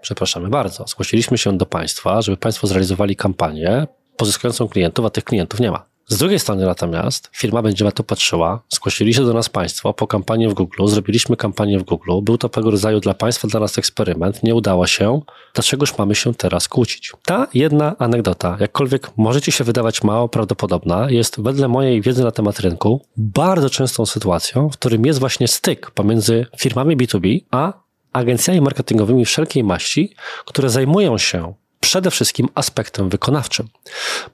Przepraszamy 0.00 0.48
bardzo. 0.48 0.84
Zgłosiliśmy 0.88 1.38
się 1.38 1.58
do 1.58 1.66
Państwa, 1.66 2.22
żeby 2.22 2.36
Państwo 2.36 2.66
zrealizowali 2.66 3.16
kampanię 3.16 3.86
pozyskującą 4.16 4.68
klientów, 4.68 5.04
a 5.04 5.10
tych 5.10 5.24
klientów 5.24 5.60
nie 5.60 5.70
ma. 5.70 5.92
Z 6.12 6.16
drugiej 6.16 6.38
strony 6.38 6.66
natomiast 6.66 7.30
firma 7.32 7.62
będzie 7.62 7.84
na 7.84 7.90
to 7.90 8.04
patrzyła, 8.04 8.62
zgłosili 8.68 9.14
się 9.14 9.24
do 9.24 9.34
nas 9.34 9.48
Państwo 9.48 9.94
po 9.94 10.06
kampanii 10.06 10.48
w 10.48 10.54
Google, 10.54 10.86
zrobiliśmy 10.86 11.36
kampanię 11.36 11.78
w 11.78 11.82
Google, 11.82 12.10
był 12.22 12.38
to 12.38 12.48
pewnego 12.48 12.70
rodzaju 12.70 13.00
dla 13.00 13.14
Państwa, 13.14 13.48
dla 13.48 13.60
nas 13.60 13.78
eksperyment, 13.78 14.42
nie 14.42 14.54
udało 14.54 14.86
się, 14.86 15.20
dlaczegoż 15.54 15.98
mamy 15.98 16.14
się 16.14 16.34
teraz 16.34 16.68
kłócić? 16.68 17.12
Ta 17.24 17.46
jedna 17.54 17.96
anegdota, 17.98 18.56
jakkolwiek 18.60 19.10
możecie 19.16 19.52
się 19.52 19.64
wydawać 19.64 20.02
mało 20.02 20.28
prawdopodobna, 20.28 21.10
jest 21.10 21.40
wedle 21.40 21.68
mojej 21.68 22.00
wiedzy 22.00 22.24
na 22.24 22.30
temat 22.30 22.60
rynku 22.60 23.00
bardzo 23.16 23.70
częstą 23.70 24.06
sytuacją, 24.06 24.70
w 24.70 24.72
którym 24.72 25.06
jest 25.06 25.20
właśnie 25.20 25.48
styk 25.48 25.90
pomiędzy 25.90 26.46
firmami 26.58 26.96
B2B 26.96 27.40
a 27.50 27.72
agencjami 28.12 28.60
marketingowymi 28.60 29.24
wszelkiej 29.24 29.64
maści, 29.64 30.14
które 30.46 30.70
zajmują 30.70 31.18
się 31.18 31.54
przede 31.82 32.10
wszystkim 32.10 32.48
aspektem 32.54 33.08
wykonawczym. 33.08 33.68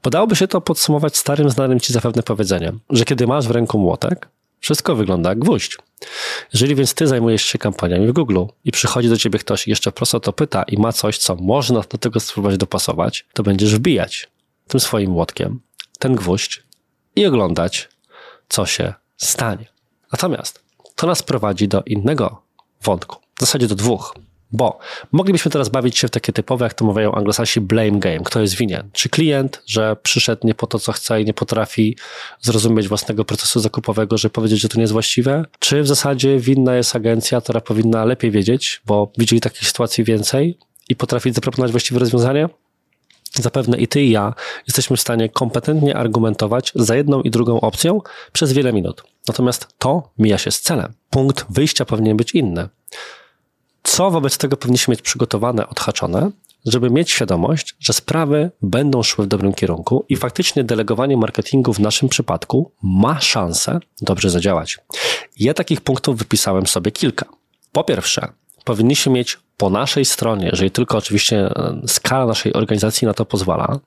Podałoby 0.02 0.36
się 0.36 0.48
to 0.48 0.60
podsumować 0.60 1.16
starym, 1.16 1.50
znanym 1.50 1.80
ci 1.80 1.92
zapewne 1.92 2.22
powiedzeniem, 2.22 2.80
że 2.90 3.04
kiedy 3.04 3.26
masz 3.26 3.48
w 3.48 3.50
ręku 3.50 3.78
młotek, 3.78 4.28
wszystko 4.60 4.94
wygląda 4.94 5.28
jak 5.30 5.38
gwóźdź. 5.38 5.78
Jeżeli 6.52 6.74
więc 6.74 6.94
ty 6.94 7.06
zajmujesz 7.06 7.42
się 7.42 7.58
kampaniami 7.58 8.06
w 8.06 8.12
Google 8.12 8.44
i 8.64 8.72
przychodzi 8.72 9.08
do 9.08 9.16
ciebie 9.16 9.38
ktoś 9.38 9.66
i 9.66 9.70
jeszcze 9.70 9.92
prosto 9.92 10.20
to 10.20 10.32
pyta 10.32 10.62
i 10.62 10.76
ma 10.76 10.92
coś, 10.92 11.18
co 11.18 11.36
można 11.36 11.80
do 11.80 11.98
tego 11.98 12.20
spróbować 12.20 12.56
dopasować, 12.56 13.26
to 13.32 13.42
będziesz 13.42 13.74
wbijać 13.74 14.28
tym 14.68 14.80
swoim 14.80 15.10
młotkiem 15.10 15.60
ten 15.98 16.14
gwóźdź 16.14 16.62
i 17.16 17.26
oglądać, 17.26 17.88
co 18.48 18.66
się 18.66 18.94
stanie. 19.16 19.66
Natomiast 20.12 20.62
to 20.94 21.06
nas 21.06 21.22
prowadzi 21.22 21.68
do 21.68 21.82
innego 21.86 22.42
wątku, 22.82 23.16
w 23.36 23.40
zasadzie 23.40 23.66
do 23.66 23.74
dwóch. 23.74 24.14
Bo 24.52 24.78
moglibyśmy 25.12 25.50
teraz 25.50 25.68
bawić 25.68 25.98
się 25.98 26.08
w 26.08 26.10
takie 26.10 26.32
typowe, 26.32 26.64
jak 26.64 26.74
to 26.74 26.84
mówią 26.84 27.12
anglosasi, 27.12 27.60
blame 27.60 27.98
game. 27.98 28.20
Kto 28.24 28.40
jest 28.40 28.56
winien? 28.56 28.90
Czy 28.92 29.08
klient, 29.08 29.62
że 29.66 29.96
przyszedł 30.02 30.46
nie 30.46 30.54
po 30.54 30.66
to, 30.66 30.78
co 30.78 30.92
chce 30.92 31.22
i 31.22 31.24
nie 31.24 31.34
potrafi 31.34 31.96
zrozumieć 32.40 32.88
własnego 32.88 33.24
procesu 33.24 33.60
zakupowego, 33.60 34.18
żeby 34.18 34.32
powiedzieć, 34.32 34.60
że 34.60 34.68
to 34.68 34.76
nie 34.76 34.82
jest 34.82 34.92
właściwe? 34.92 35.44
Czy 35.58 35.82
w 35.82 35.86
zasadzie 35.86 36.38
winna 36.38 36.74
jest 36.74 36.96
agencja, 36.96 37.40
która 37.40 37.60
powinna 37.60 38.04
lepiej 38.04 38.30
wiedzieć, 38.30 38.82
bo 38.86 39.12
widzieli 39.18 39.40
takich 39.40 39.68
sytuacji 39.68 40.04
więcej 40.04 40.58
i 40.88 40.96
potrafić 40.96 41.34
zaproponować 41.34 41.70
właściwe 41.70 42.00
rozwiązanie? 42.00 42.48
Zapewne 43.34 43.78
i 43.78 43.88
ty 43.88 44.02
i 44.02 44.10
ja 44.10 44.34
jesteśmy 44.66 44.96
w 44.96 45.00
stanie 45.00 45.28
kompetentnie 45.28 45.96
argumentować 45.96 46.72
za 46.74 46.96
jedną 46.96 47.22
i 47.22 47.30
drugą 47.30 47.60
opcją 47.60 48.00
przez 48.32 48.52
wiele 48.52 48.72
minut. 48.72 49.02
Natomiast 49.28 49.66
to 49.78 50.10
mija 50.18 50.38
się 50.38 50.50
z 50.50 50.60
celem. 50.60 50.92
Punkt 51.10 51.46
wyjścia 51.50 51.84
powinien 51.84 52.16
być 52.16 52.34
inny 52.34 52.68
co 53.82 54.11
wobec 54.11 54.38
tego 54.38 54.56
powinniśmy 54.56 54.92
mieć 54.92 55.02
przygotowane, 55.02 55.68
odhaczone, 55.68 56.30
żeby 56.66 56.90
mieć 56.90 57.11
świadomość, 57.11 57.76
że 57.80 57.92
sprawy 57.92 58.50
będą 58.62 59.02
szły 59.02 59.25
w 59.25 59.28
dobrym 59.28 59.52
kierunku 59.52 60.04
i 60.08 60.16
faktycznie 60.16 60.64
delegowanie 60.64 61.16
marketingu 61.16 61.73
w 61.73 61.80
naszym 61.80 62.08
przypadku 62.08 62.73
ma 62.82 63.20
szansę 63.20 63.80
dobrze 64.02 64.30
zadziałać. 64.30 64.78
Ja 65.38 65.54
takich 65.54 65.80
punktów 65.80 66.18
wypisałem 66.18 66.66
sobie 66.66 66.90
kilka. 66.90 67.26
Po 67.73 67.85
pierwsze, 67.85 68.28
powinniśmy 68.64 69.12
mieć 69.12 69.38
po 69.56 69.70
naszej 69.70 70.04
stronie, 70.04 70.49
jeżeli 70.50 70.70
tylko 70.70 70.99
oczywiście 70.99 71.37
e, 71.38 71.80
skala 71.87 72.26
naszej 72.26 72.52
organizacji 72.52 73.06
na 73.06 73.14
to 73.14 73.25
pozwala, 73.25 73.78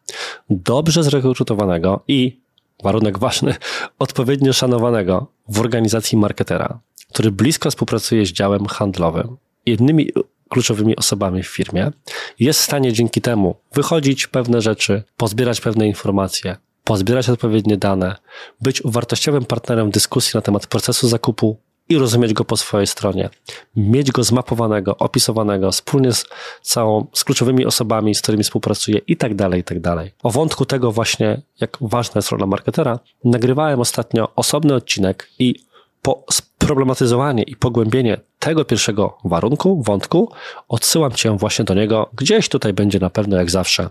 dobrze 0.49 1.03
zrekrutowanego 1.03 2.03
i, 2.07 2.39
warunek 2.83 3.19
ważny, 3.19 3.55
odpowiednio 3.99 4.53
szanowanego 4.53 5.27
w 5.47 5.59
organizacji 5.59 6.17
marketera, 6.17 6.79
który 7.13 7.31
blisko 7.31 7.71
współpracuje 7.71 8.25
z 8.25 8.31
działem 8.31 8.65
handlowym, 8.65 9.37
jednymi 9.65 10.11
kluczowymi 10.49 10.95
osobami 10.95 11.43
w 11.43 11.47
firmie, 11.47 11.91
jest 12.39 12.59
w 12.59 12.63
stanie 12.63 12.93
dzięki 12.93 13.21
temu 13.21 13.55
wychodzić 13.73 14.27
pewne 14.27 14.61
rzeczy, 14.61 15.03
pozbierać 15.17 15.61
pewne 15.61 15.87
informacje, 15.87 16.57
pozbierać 16.83 17.29
odpowiednie 17.29 17.77
dane, 17.77 18.15
być 18.61 18.81
wartościowym 18.85 19.45
partnerem 19.45 19.91
dyskusji 19.91 20.31
na 20.37 20.41
temat 20.41 20.67
procesu 20.67 21.07
zakupu 21.07 21.57
i 21.89 21.97
rozumieć 21.97 22.33
go 22.33 22.45
po 22.45 22.57
swojej 22.57 22.87
stronie. 22.87 23.29
Mieć 23.75 24.11
go 24.11 24.23
zmapowanego, 24.23 24.97
opisowanego 24.97 25.71
wspólnie 25.71 26.13
z 26.13 26.25
całą, 26.61 27.07
z 27.13 27.23
kluczowymi 27.23 27.65
osobami, 27.65 28.15
z 28.15 28.21
którymi 28.21 28.43
współpracuje 28.43 28.97
i 29.07 29.17
tak 29.17 29.35
dalej, 29.35 29.61
i 29.61 29.63
tak 29.63 29.79
dalej. 29.79 30.11
O 30.23 30.31
wątku 30.31 30.65
tego 30.65 30.91
właśnie, 30.91 31.41
jak 31.61 31.77
ważna 31.81 32.19
jest 32.19 32.29
rola 32.29 32.45
marketera, 32.45 32.99
nagrywałem 33.23 33.79
ostatnio 33.79 34.35
osobny 34.35 34.75
odcinek 34.75 35.29
i 35.39 35.55
po 36.01 36.25
sproblematyzowanie 36.31 37.43
i 37.43 37.55
pogłębienie 37.55 38.17
tego 38.39 38.65
pierwszego 38.65 39.17
warunku, 39.23 39.83
wątku, 39.83 40.31
odsyłam 40.67 41.11
Cię 41.11 41.37
właśnie 41.37 41.65
do 41.65 41.73
niego. 41.73 42.09
Gdzieś 42.13 42.49
tutaj 42.49 42.73
będzie 42.73 42.99
na 42.99 43.09
pewno, 43.09 43.37
jak 43.37 43.51
zawsze, 43.51 43.89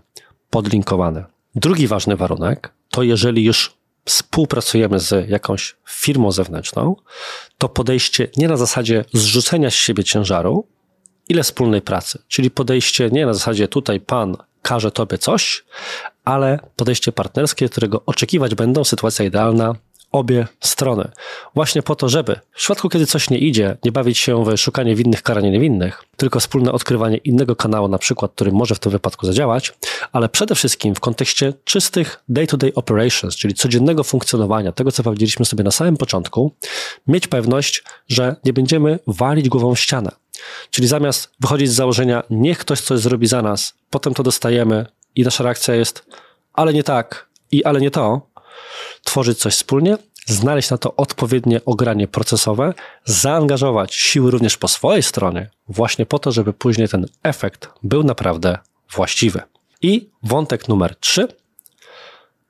podlinkowany. 0.50 1.24
Drugi 1.54 1.86
ważny 1.86 2.16
warunek 2.16 2.72
to 2.90 3.02
jeżeli 3.02 3.44
już 3.44 3.74
współpracujemy 4.04 5.00
z 5.00 5.30
jakąś 5.30 5.76
firmą 5.88 6.32
zewnętrzną, 6.32 6.96
to 7.58 7.68
podejście 7.68 8.28
nie 8.36 8.48
na 8.48 8.56
zasadzie 8.56 9.04
zrzucenia 9.12 9.70
z 9.70 9.74
siebie 9.74 10.04
ciężaru, 10.04 10.66
ile 11.28 11.42
wspólnej 11.42 11.82
pracy. 11.82 12.18
Czyli 12.28 12.50
podejście 12.50 13.10
nie 13.12 13.26
na 13.26 13.34
zasadzie 13.34 13.68
tutaj 13.68 14.00
pan 14.00 14.36
każe 14.62 14.90
tobie 14.90 15.18
coś, 15.18 15.64
ale 16.24 16.58
podejście 16.76 17.12
partnerskie, 17.12 17.68
którego 17.68 18.02
oczekiwać 18.06 18.54
będą, 18.54 18.84
sytuacja 18.84 19.24
idealna, 19.24 19.74
obie 20.12 20.46
strony. 20.60 21.10
Właśnie 21.54 21.82
po 21.82 21.96
to, 21.96 22.08
żeby 22.08 22.40
w 22.52 22.56
przypadku, 22.56 22.88
kiedy 22.88 23.06
coś 23.06 23.30
nie 23.30 23.38
idzie, 23.38 23.76
nie 23.84 23.92
bawić 23.92 24.18
się 24.18 24.44
w 24.44 24.56
szukanie 24.56 24.94
winnych, 24.94 25.22
karanie 25.22 25.50
niewinnych, 25.50 26.04
tylko 26.16 26.40
wspólne 26.40 26.72
odkrywanie 26.72 27.16
innego 27.16 27.56
kanału, 27.56 27.88
na 27.88 27.98
przykład, 27.98 28.32
który 28.32 28.52
może 28.52 28.74
w 28.74 28.78
tym 28.78 28.92
wypadku 28.92 29.26
zadziałać, 29.26 29.72
ale 30.12 30.28
przede 30.28 30.54
wszystkim 30.54 30.94
w 30.94 31.00
kontekście 31.00 31.52
czystych 31.64 32.22
day-to-day 32.28 32.74
operations, 32.74 33.36
czyli 33.36 33.54
codziennego 33.54 34.04
funkcjonowania, 34.04 34.72
tego, 34.72 34.92
co 34.92 35.02
powiedzieliśmy 35.02 35.44
sobie 35.44 35.64
na 35.64 35.70
samym 35.70 35.96
początku, 35.96 36.52
mieć 37.06 37.26
pewność, 37.26 37.84
że 38.08 38.36
nie 38.44 38.52
będziemy 38.52 38.98
walić 39.06 39.48
głową 39.48 39.74
w 39.74 39.80
ścianę. 39.80 40.10
Czyli 40.70 40.88
zamiast 40.88 41.30
wychodzić 41.40 41.70
z 41.70 41.74
założenia, 41.74 42.22
niech 42.30 42.58
ktoś 42.58 42.80
coś 42.80 43.00
zrobi 43.00 43.26
za 43.26 43.42
nas, 43.42 43.74
potem 43.90 44.14
to 44.14 44.22
dostajemy 44.22 44.86
i 45.14 45.22
nasza 45.22 45.44
reakcja 45.44 45.74
jest, 45.74 46.06
ale 46.52 46.72
nie 46.72 46.82
tak 46.82 47.30
i 47.52 47.64
ale 47.64 47.80
nie 47.80 47.90
to, 47.90 48.29
tworzyć 49.04 49.38
coś 49.38 49.54
wspólnie, 49.54 49.98
znaleźć 50.26 50.70
na 50.70 50.78
to 50.78 50.96
odpowiednie 50.96 51.60
ogranie 51.64 52.08
procesowe, 52.08 52.74
zaangażować 53.04 53.94
siły 53.94 54.30
również 54.30 54.56
po 54.56 54.68
swojej 54.68 55.02
stronie, 55.02 55.50
właśnie 55.68 56.06
po 56.06 56.18
to, 56.18 56.32
żeby 56.32 56.52
później 56.52 56.88
ten 56.88 57.06
efekt 57.22 57.68
był 57.82 58.04
naprawdę 58.04 58.58
właściwy. 58.90 59.42
I 59.82 60.10
wątek 60.22 60.68
numer 60.68 60.96
trzy. 60.96 61.28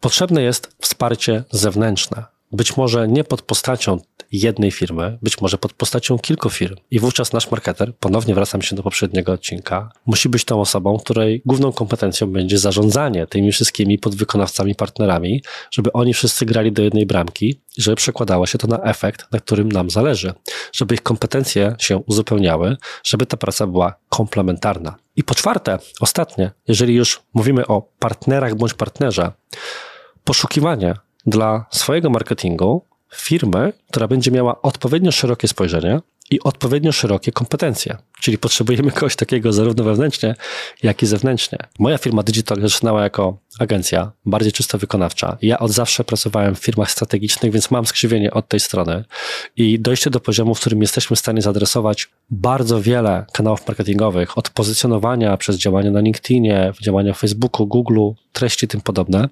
Potrzebne 0.01 0.43
jest 0.43 0.77
wsparcie 0.81 1.45
zewnętrzne. 1.51 2.25
Być 2.53 2.77
może 2.77 3.09
nie 3.09 3.25
pod 3.25 3.43
postacią 3.43 3.99
jednej 4.33 4.71
firmy, 4.71 5.19
być 5.23 5.41
może 5.41 5.59
pod 5.59 5.73
postacią 5.73 6.19
kilku 6.19 6.51
firm. 6.51 6.77
I 6.91 6.99
wówczas 6.99 7.33
nasz 7.33 7.51
marketer, 7.51 7.97
ponownie 7.97 8.35
wracam 8.35 8.63
się 8.63 8.77
do 8.77 8.83
poprzedniego 8.83 9.33
odcinka, 9.33 9.93
musi 10.07 10.29
być 10.29 10.45
tą 10.45 10.61
osobą, 10.61 10.99
której 10.99 11.43
główną 11.47 11.73
kompetencją 11.73 12.27
będzie 12.27 12.59
zarządzanie 12.59 13.27
tymi 13.27 13.53
wszystkimi 13.53 13.99
podwykonawcami, 13.99 14.75
partnerami, 14.75 15.43
żeby 15.71 15.93
oni 15.93 16.15
wszyscy 16.15 16.47
grali 16.47 16.73
do 16.73 16.83
jednej 16.83 17.07
bramki 17.07 17.61
i 17.77 17.83
żeby 17.83 17.97
przekładało 17.97 18.47
się 18.47 18.59
to 18.59 18.67
na 18.67 18.83
efekt, 18.83 19.33
na 19.33 19.39
którym 19.39 19.73
nam 19.73 19.91
zależy, 19.91 20.33
żeby 20.73 20.95
ich 20.95 21.03
kompetencje 21.03 21.75
się 21.79 21.99
uzupełniały, 21.99 22.77
żeby 23.05 23.27
ta 23.27 23.37
praca 23.37 23.67
była 23.67 23.95
komplementarna. 24.09 24.97
I 25.17 25.25
po 25.25 25.35
czwarte, 25.35 25.79
ostatnie, 26.01 26.51
jeżeli 26.69 26.95
już 26.95 27.23
mówimy 27.35 27.67
o 27.67 27.83
partnerach 27.99 28.55
bądź 28.55 28.75
partnerze, 28.75 29.33
poszukiwanie 30.25 30.95
dla 31.27 31.67
swojego 31.71 32.11
marketingu 32.11 32.85
firmy, 33.15 33.73
która 33.91 34.09
będzie 34.09 34.31
miała 34.31 34.63
odpowiednio 34.63 35.13
szerokie 35.13 35.49
spojrzenie 35.49 36.01
i 36.31 36.41
odpowiednio 36.41 36.93
szerokie 36.93 37.33
kompetencje. 37.33 37.97
Czyli 38.21 38.39
potrzebujemy 38.39 38.91
kogoś 38.91 39.17
takiego 39.17 39.53
zarówno 39.53 39.85
wewnętrznie, 39.85 40.35
jak 40.83 41.03
i 41.03 41.07
zewnętrznie. 41.07 41.59
Moja 41.79 41.99
firma 41.99 42.23
Digital 42.23 42.61
zaczynała 42.61 43.03
jako 43.03 43.39
agencja, 43.59 44.13
bardziej 44.27 44.53
czysto 44.53 44.79
wykonawcza. 44.79 45.39
Ja 45.43 45.59
od 45.59 45.71
zawsze 45.71 46.05
pracowałem 46.05 46.55
w 46.55 46.59
firmach 46.59 46.91
strategicznych, 46.91 47.53
więc 47.53 47.71
mam 47.71 47.87
skrzywienie 47.87 48.31
od 48.31 48.49
tej 48.49 48.61
strony 48.61 49.05
i 49.57 49.81
dojście 49.81 50.11
do 50.11 50.21
poziomu, 50.21 50.55
w 50.55 50.61
którym 50.61 50.81
jesteśmy 50.81 51.17
w 51.17 51.19
stanie 51.19 51.43
zaadresować 51.43 52.09
bardzo 52.31 52.83
wiele 52.83 53.25
kanałów 53.33 53.69
marketingowych, 53.69 54.39
od 54.39 54.51
pozycjonowania 54.51 55.37
przez 55.37 55.57
działania 55.57 55.91
na 55.91 56.01
LinkedInie, 56.01 56.73
działania 56.83 57.15
w 57.15 57.19
Facebooku, 57.19 57.67
Google, 57.67 58.01
treści 58.33 58.69
tym 58.69 58.81
podobne, 58.81 59.29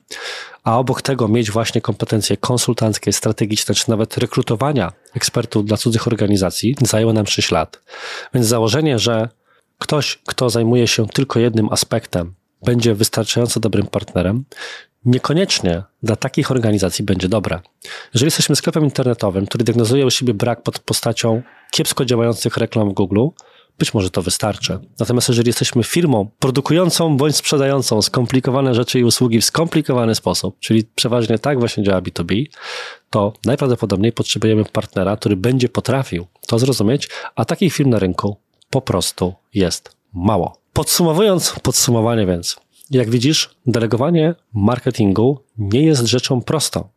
a 0.64 0.78
obok 0.78 1.02
tego 1.02 1.28
mieć 1.28 1.50
właśnie 1.50 1.80
kompetencje 1.80 2.36
konsultanckie, 2.36 3.12
strategiczne, 3.12 3.74
czy 3.74 3.90
nawet 3.90 4.18
rekrutowania 4.18 4.92
ekspertów 5.14 5.64
dla 5.64 5.76
cudzych 5.76 6.06
organizacji, 6.06 6.76
zajęło 6.80 7.12
nam 7.12 7.26
6 7.26 7.50
lat. 7.50 7.80
Więc 8.34 8.46
założenie, 8.46 8.77
że 8.96 9.28
ktoś, 9.78 10.18
kto 10.26 10.50
zajmuje 10.50 10.86
się 10.86 11.06
tylko 11.06 11.40
jednym 11.40 11.68
aspektem, 11.72 12.34
będzie 12.64 12.94
wystarczająco 12.94 13.60
dobrym 13.60 13.86
partnerem, 13.86 14.44
niekoniecznie 15.04 15.82
dla 16.02 16.16
takich 16.16 16.50
organizacji 16.50 17.04
będzie 17.04 17.28
dobre. 17.28 17.60
Jeżeli 18.14 18.26
jesteśmy 18.26 18.56
sklepem 18.56 18.84
internetowym, 18.84 19.46
który 19.46 19.64
diagnozuje 19.64 20.06
u 20.06 20.10
siebie 20.10 20.34
brak 20.34 20.62
pod 20.62 20.78
postacią 20.78 21.42
kiepsko 21.70 22.04
działających 22.04 22.56
reklam 22.56 22.90
w 22.90 22.92
Google, 22.92 23.26
być 23.78 23.94
może 23.94 24.10
to 24.10 24.22
wystarczy. 24.22 24.78
Natomiast 25.00 25.28
jeżeli 25.28 25.48
jesteśmy 25.48 25.84
firmą 25.84 26.30
produkującą 26.38 27.16
bądź 27.16 27.36
sprzedającą 27.36 28.02
skomplikowane 28.02 28.74
rzeczy 28.74 29.00
i 29.00 29.04
usługi 29.04 29.40
w 29.40 29.44
skomplikowany 29.44 30.14
sposób, 30.14 30.58
czyli 30.58 30.84
przeważnie 30.94 31.38
tak 31.38 31.58
właśnie 31.58 31.84
działa 31.84 32.00
B2B, 32.00 32.44
to 33.10 33.32
najprawdopodobniej 33.44 34.12
potrzebujemy 34.12 34.64
partnera, 34.64 35.16
który 35.16 35.36
będzie 35.36 35.68
potrafił 35.68 36.26
to 36.46 36.58
zrozumieć, 36.58 37.08
a 37.34 37.44
takich 37.44 37.72
firm 37.72 37.90
na 37.90 37.98
rynku 37.98 38.36
po 38.70 38.80
prostu 38.80 39.34
jest 39.54 39.96
mało. 40.14 40.56
Podsumowując 40.72 41.54
podsumowanie 41.62 42.26
więc, 42.26 42.56
jak 42.90 43.10
widzisz, 43.10 43.50
delegowanie 43.66 44.34
marketingu 44.52 45.40
nie 45.58 45.82
jest 45.82 46.06
rzeczą 46.06 46.42
prostą. 46.42 46.88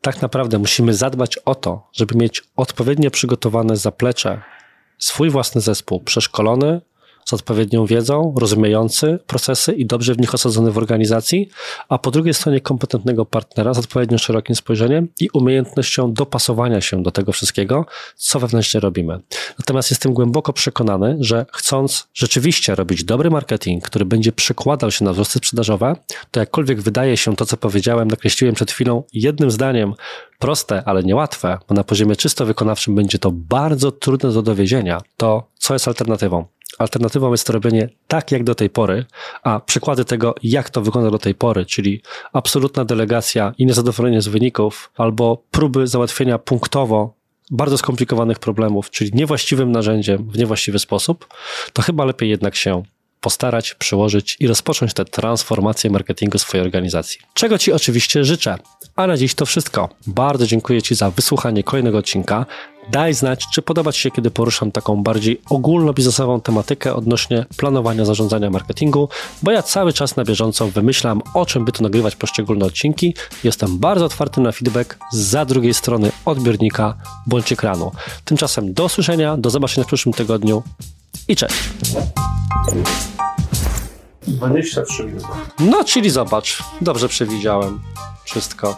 Tak 0.00 0.22
naprawdę 0.22 0.58
musimy 0.58 0.94
zadbać 0.94 1.38
o 1.38 1.54
to, 1.54 1.88
żeby 1.92 2.18
mieć 2.18 2.42
odpowiednio 2.56 3.10
przygotowane 3.10 3.76
zaplecze 3.76 4.42
swój 4.98 5.30
własny 5.30 5.60
zespół 5.60 6.00
przeszkolony, 6.00 6.80
z 7.26 7.32
odpowiednią 7.32 7.86
wiedzą, 7.86 8.34
rozumiejący 8.38 9.18
procesy 9.26 9.72
i 9.72 9.86
dobrze 9.86 10.14
w 10.14 10.18
nich 10.18 10.34
osadzony 10.34 10.70
w 10.70 10.78
organizacji, 10.78 11.48
a 11.88 11.98
po 11.98 12.10
drugiej 12.10 12.34
stronie 12.34 12.60
kompetentnego 12.60 13.26
partnera 13.26 13.74
z 13.74 13.78
odpowiednio 13.78 14.18
szerokim 14.18 14.56
spojrzeniem 14.56 15.08
i 15.20 15.28
umiejętnością 15.32 16.12
dopasowania 16.12 16.80
się 16.80 17.02
do 17.02 17.10
tego 17.10 17.32
wszystkiego, 17.32 17.86
co 18.16 18.40
wewnętrznie 18.40 18.80
robimy. 18.80 19.20
Natomiast 19.58 19.90
jestem 19.90 20.14
głęboko 20.14 20.52
przekonany, 20.52 21.16
że 21.20 21.46
chcąc 21.52 22.08
rzeczywiście 22.14 22.74
robić 22.74 23.04
dobry 23.04 23.30
marketing, 23.30 23.84
który 23.84 24.04
będzie 24.04 24.32
przekładał 24.32 24.90
się 24.90 25.04
na 25.04 25.12
wzrosty 25.12 25.38
sprzedażowe, 25.38 25.96
to 26.30 26.40
jakkolwiek 26.40 26.80
wydaje 26.80 27.16
się 27.16 27.36
to, 27.36 27.46
co 27.46 27.56
powiedziałem, 27.56 28.08
nakreśliłem 28.08 28.54
przed 28.54 28.70
chwilą 28.70 29.02
jednym 29.12 29.50
zdaniem, 29.50 29.94
proste, 30.38 30.82
ale 30.84 31.02
niełatwe, 31.02 31.58
bo 31.68 31.74
na 31.74 31.84
poziomie 31.84 32.16
czysto 32.16 32.46
wykonawczym 32.46 32.94
będzie 32.94 33.18
to 33.18 33.30
bardzo 33.32 33.92
trudne 33.92 34.32
do 34.32 34.42
dowiezienia, 34.42 35.00
to 35.16 35.50
co 35.58 35.74
jest 35.74 35.88
alternatywą? 35.88 36.55
Alternatywą 36.78 37.30
jest 37.30 37.46
to 37.46 37.52
robienie 37.52 37.88
tak 38.08 38.32
jak 38.32 38.44
do 38.44 38.54
tej 38.54 38.70
pory, 38.70 39.04
a 39.42 39.60
przykłady 39.60 40.04
tego, 40.04 40.34
jak 40.42 40.70
to 40.70 40.82
wygląda 40.82 41.10
do 41.10 41.18
tej 41.18 41.34
pory, 41.34 41.66
czyli 41.66 42.02
absolutna 42.32 42.84
delegacja 42.84 43.54
i 43.58 43.66
niezadowolenie 43.66 44.22
z 44.22 44.28
wyników, 44.28 44.90
albo 44.96 45.42
próby 45.50 45.86
załatwienia 45.86 46.38
punktowo 46.38 47.16
bardzo 47.50 47.78
skomplikowanych 47.78 48.38
problemów, 48.38 48.90
czyli 48.90 49.10
niewłaściwym 49.14 49.72
narzędziem 49.72 50.30
w 50.30 50.38
niewłaściwy 50.38 50.78
sposób, 50.78 51.26
to 51.72 51.82
chyba 51.82 52.04
lepiej 52.04 52.30
jednak 52.30 52.56
się 52.56 52.82
postarać, 53.20 53.74
przyłożyć 53.74 54.36
i 54.40 54.46
rozpocząć 54.46 54.94
tę 54.94 55.04
transformację 55.04 55.90
marketingu 55.90 56.38
swojej 56.38 56.66
organizacji. 56.66 57.20
Czego 57.34 57.58
Ci 57.58 57.72
oczywiście 57.72 58.24
życzę. 58.24 58.58
A 58.96 59.06
na 59.06 59.16
dziś 59.16 59.34
to 59.34 59.46
wszystko. 59.46 59.88
Bardzo 60.06 60.46
dziękuję 60.46 60.82
Ci 60.82 60.94
za 60.94 61.10
wysłuchanie 61.10 61.62
kolejnego 61.62 61.98
odcinka. 61.98 62.46
Daj 62.90 63.14
znać, 63.14 63.46
czy 63.54 63.62
podoba 63.62 63.92
Ci 63.92 64.00
się, 64.00 64.10
kiedy 64.10 64.30
poruszam 64.30 64.72
taką 64.72 65.02
bardziej 65.02 65.40
ogólnobiznesową 65.50 66.40
tematykę 66.40 66.94
odnośnie 66.94 67.46
planowania, 67.56 68.04
zarządzania 68.04 68.50
marketingu, 68.50 69.08
bo 69.42 69.50
ja 69.50 69.62
cały 69.62 69.92
czas 69.92 70.16
na 70.16 70.24
bieżąco 70.24 70.68
wymyślam, 70.68 71.22
o 71.34 71.46
czym 71.46 71.64
by 71.64 71.72
tu 71.72 71.82
nagrywać 71.82 72.16
poszczególne 72.16 72.64
odcinki. 72.66 73.14
Jestem 73.44 73.78
bardzo 73.78 74.04
otwarty 74.04 74.40
na 74.40 74.52
feedback 74.52 74.98
za 75.12 75.44
drugiej 75.44 75.74
strony 75.74 76.12
odbiornika 76.24 76.94
bądź 77.26 77.52
ekranu. 77.52 77.92
Tymczasem 78.24 78.74
do 78.74 78.84
usłyszenia, 78.84 79.36
do 79.36 79.50
zobaczenia 79.50 79.84
w 79.84 79.86
przyszłym 79.86 80.12
tygodniu 80.12 80.62
i 81.28 81.36
cześć. 81.36 81.54
23 84.26 85.04
minuty. 85.04 85.26
No, 85.58 85.84
czyli 85.84 86.10
zobacz, 86.10 86.62
dobrze 86.80 87.08
przewidziałem 87.08 87.80
wszystko. 88.24 88.76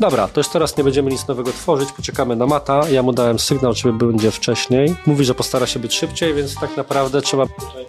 Dobra, 0.00 0.28
to 0.28 0.40
już 0.40 0.48
teraz 0.48 0.76
nie 0.76 0.84
będziemy 0.84 1.10
nic 1.10 1.26
nowego 1.26 1.52
tworzyć, 1.52 1.92
poczekamy 1.92 2.36
na 2.36 2.46
Mata. 2.46 2.88
Ja 2.90 3.02
mu 3.02 3.12
dałem 3.12 3.38
sygnał, 3.38 3.74
czy 3.74 3.92
będzie 3.92 4.30
wcześniej. 4.30 4.96
Mówi, 5.06 5.24
że 5.24 5.34
postara 5.34 5.66
się 5.66 5.78
być 5.80 5.94
szybciej, 5.94 6.34
więc 6.34 6.54
tak 6.54 6.76
naprawdę 6.76 7.22
trzeba 7.22 7.46
tutaj 7.46 7.86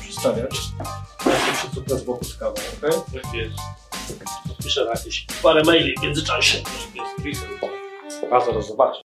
przestawiać. 0.00 0.60
Ja 1.26 1.56
się 1.56 1.68
cuknę 1.74 1.98
z 1.98 2.02
boku 2.02 2.24
z 2.24 2.36
kawą, 2.36 2.54
okej? 2.78 3.00
Piszę 4.64 4.84
na 4.84 4.90
jakieś 4.90 5.26
parę 5.42 5.62
maili 5.64 5.94
w 5.98 6.02
międzyczasie. 6.02 6.58
A 8.32 8.40
zaraz 8.44 8.66
zobaczę. 8.66 9.00